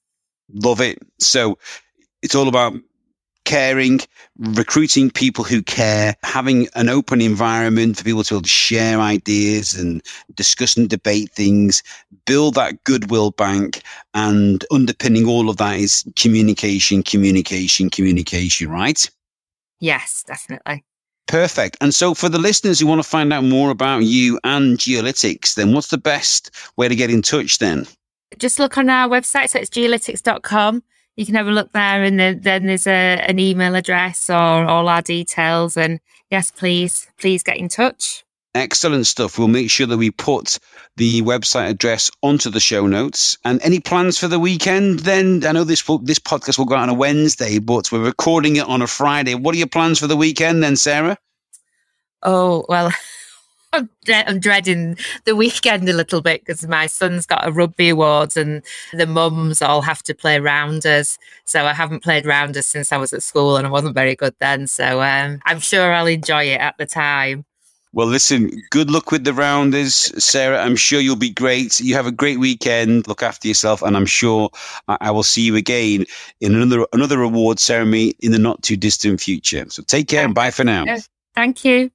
Love 0.51 0.81
it. 0.81 0.99
So 1.19 1.59
it's 2.23 2.35
all 2.35 2.49
about 2.49 2.75
caring, 3.45 4.01
recruiting 4.39 5.11
people 5.11 5.45
who 5.45 5.63
care, 5.63 6.17
having 6.23 6.69
an 6.75 6.89
open 6.89 7.21
environment 7.21 7.97
for 7.97 8.05
people 8.05 8.25
to 8.25 8.43
share 8.45 9.01
ideas 9.01 9.75
and 9.75 10.03
discuss 10.35 10.77
and 10.77 10.89
debate 10.89 11.31
things, 11.33 11.83
build 12.27 12.55
that 12.55 12.83
goodwill 12.85 13.31
bank, 13.31 13.83
and 14.15 14.65
underpinning 14.71 15.27
all 15.27 15.49
of 15.49 15.57
that 15.59 15.79
is 15.79 16.05
communication, 16.17 17.03
communication, 17.03 17.91
communication, 17.91 18.71
right? 18.71 19.09
Yes, 19.81 20.25
definitely. 20.27 20.85
Perfect. 21.27 21.77
And 21.81 21.95
so, 21.95 22.15
for 22.15 22.29
the 22.29 22.39
listeners 22.39 22.81
who 22.81 22.87
want 22.87 23.03
to 23.03 23.09
find 23.09 23.33
out 23.33 23.45
more 23.45 23.71
about 23.71 24.05
you 24.05 24.39
and 24.45 24.77
GeoLytix, 24.77 25.55
then 25.55 25.73
what's 25.73 25.89
the 25.89 25.99
best 25.99 26.51
way 26.77 26.87
to 26.87 26.95
get 26.95 27.11
in 27.11 27.23
touch 27.23 27.59
then? 27.59 27.87
Just 28.39 28.59
look 28.59 28.77
on 28.77 28.91
our 28.91 29.09
website. 29.09 29.51
So 29.51 29.59
it's 29.59 29.71
geolytix.com 29.71 30.83
you 31.17 31.27
can 31.27 31.35
have 31.35 31.47
a 31.47 31.53
look 31.53 31.73
there 31.73 32.03
and 32.03 32.19
then, 32.19 32.41
then 32.41 32.67
there's 32.67 32.87
a, 32.87 32.91
an 33.29 33.39
email 33.39 33.75
address 33.75 34.29
or 34.29 34.35
all 34.35 34.89
our 34.89 35.03
details. 35.03 35.77
And 35.77 36.01
yes, 36.31 36.51
please, 36.51 37.07
please 37.19 37.43
get 37.43 37.57
in 37.57 37.69
touch. 37.69 38.25
Excellent 38.55 39.07
stuff. 39.07 39.37
We'll 39.37 39.49
make 39.49 39.69
sure 39.69 39.87
that 39.87 39.97
we 39.97 40.13
put 40.13 40.61
the 40.97 41.23
website 41.23 41.71
address 41.71 42.11
onto 42.23 42.51
the 42.51 42.61
show 42.61 42.87
notes. 42.87 43.37
And 43.45 43.61
any 43.63 43.81
plans 43.81 44.17
for 44.17 44.29
the 44.29 44.39
weekend? 44.39 45.01
Then 45.01 45.45
I 45.45 45.51
know 45.51 45.65
this 45.65 45.83
this 46.03 46.21
podcast 46.21 46.59
will 46.59 46.65
go 46.65 46.77
out 46.77 46.85
on 46.85 46.89
a 46.89 46.95
Wednesday, 46.95 47.59
but 47.59 47.91
we're 47.91 48.05
recording 48.05 48.57
it 48.57 48.67
on 48.67 48.81
a 48.81 48.87
Friday. 48.87 49.35
What 49.35 49.57
are 49.57 49.59
your 49.59 49.67
plans 49.67 49.99
for 49.99 50.07
the 50.07 50.17
weekend 50.17 50.63
then, 50.63 50.77
Sarah? 50.77 51.19
Oh 52.23 52.65
well, 52.69 52.93
I'm, 53.75 53.91
I'm 54.09 54.39
dreading 54.41 54.97
the 55.25 55.37
weekend 55.37 55.89
a 55.89 55.93
little 55.93 56.21
bit 56.21 56.43
because 56.43 56.67
my 56.67 56.87
son's 56.87 57.27
got 57.27 57.47
a 57.47 57.53
rugby 57.53 57.91
awards 57.91 58.37
and 58.37 58.63
the 58.93 59.07
mums 59.07 59.63
all 59.63 59.83
have 59.83 60.03
to 60.05 60.15
play 60.15 60.39
rounders. 60.39 61.19
So 61.45 61.65
I 61.65 61.75
haven't 61.75 62.03
played 62.03 62.27
rounders 62.27 62.67
since 62.67 62.93
I 62.93 62.97
was 62.97 63.13
at 63.13 63.23
school 63.23 63.57
and 63.57 63.67
I 63.67 63.71
wasn't 63.71 63.95
very 63.95 64.15
good 64.15 64.35
then. 64.39 64.67
So 64.67 65.03
um, 65.03 65.41
I'm 65.45 65.61
sure 65.61 65.93
I'll 65.93 66.07
enjoy 66.07 66.45
it 66.45 66.61
at 66.61 66.77
the 66.79 66.87
time. 66.87 67.45
Well, 67.95 68.09
listen, 68.09 68.51
good 68.71 68.91
luck 68.91 69.13
with 69.13 69.23
the 69.23 69.33
rounders, 69.33 69.95
Sarah. 70.23 70.59
I'm 70.59 70.75
sure 70.75 71.01
you'll 71.01 71.15
be 71.15 71.31
great. 71.31 71.79
You 71.79 71.95
have 71.95 72.07
a 72.07 72.13
great 72.13 72.41
weekend. 72.41 73.07
Look 73.07 73.23
after 73.23 73.47
yourself, 73.47 73.83
and 73.83 73.97
I'm 73.97 74.05
sure 74.05 74.51
I 74.89 75.13
will 75.13 75.23
see 75.23 75.43
you 75.43 75.55
again 75.55 76.05
in 76.41 76.57
another 76.57 76.89
another 76.93 77.23
award 77.23 77.61
ceremony 77.61 78.15
in 78.19 78.33
the 78.33 78.39
not 78.41 78.61
too 78.63 78.77
distant 78.77 79.21
future. 79.21 79.65
So 79.69 79.85
take 79.85 80.09
care 80.09 80.25
and 80.25 80.35
bye 80.35 80.51
for 80.51 80.65
now. 80.65 80.85
Thank 81.37 81.65
you. 81.65 81.93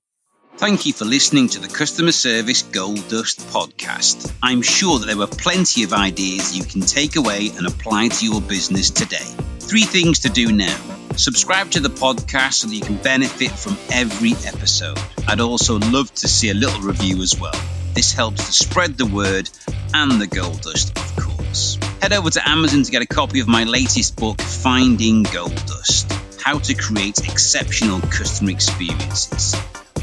Thank 0.59 0.85
you 0.85 0.91
for 0.91 1.05
listening 1.05 1.47
to 1.49 1.59
the 1.61 1.69
Customer 1.69 2.11
Service 2.11 2.63
Gold 2.63 3.07
Dust 3.07 3.39
podcast. 3.47 4.29
I'm 4.43 4.61
sure 4.61 4.99
that 4.99 5.05
there 5.05 5.15
were 5.15 5.25
plenty 5.25 5.83
of 5.83 5.93
ideas 5.93 6.53
you 6.53 6.65
can 6.65 6.81
take 6.81 7.15
away 7.15 7.49
and 7.55 7.65
apply 7.65 8.09
to 8.09 8.25
your 8.25 8.41
business 8.41 8.89
today. 8.89 9.23
Three 9.59 9.83
things 9.83 10.19
to 10.19 10.29
do 10.29 10.51
now. 10.51 10.77
Subscribe 11.15 11.71
to 11.71 11.79
the 11.79 11.87
podcast 11.87 12.55
so 12.55 12.67
that 12.67 12.75
you 12.75 12.81
can 12.81 12.97
benefit 12.97 13.51
from 13.51 13.77
every 13.89 14.33
episode. 14.45 14.99
I'd 15.29 15.39
also 15.39 15.79
love 15.79 16.13
to 16.15 16.27
see 16.27 16.49
a 16.49 16.53
little 16.53 16.81
review 16.81 17.21
as 17.21 17.39
well. 17.39 17.55
This 17.93 18.11
helps 18.11 18.45
to 18.47 18.51
spread 18.51 18.97
the 18.97 19.05
word 19.05 19.49
and 19.93 20.19
the 20.19 20.27
gold 20.27 20.59
dust, 20.59 20.89
of 20.97 21.23
course. 21.23 21.77
Head 22.01 22.11
over 22.11 22.31
to 22.31 22.49
Amazon 22.49 22.83
to 22.83 22.91
get 22.91 23.01
a 23.01 23.07
copy 23.07 23.39
of 23.39 23.47
my 23.47 23.63
latest 23.63 24.17
book, 24.17 24.41
Finding 24.41 25.23
Gold 25.23 25.55
Dust 25.67 26.11
How 26.43 26.59
to 26.59 26.73
Create 26.73 27.19
Exceptional 27.19 28.01
Customer 28.01 28.51
Experiences. 28.51 29.55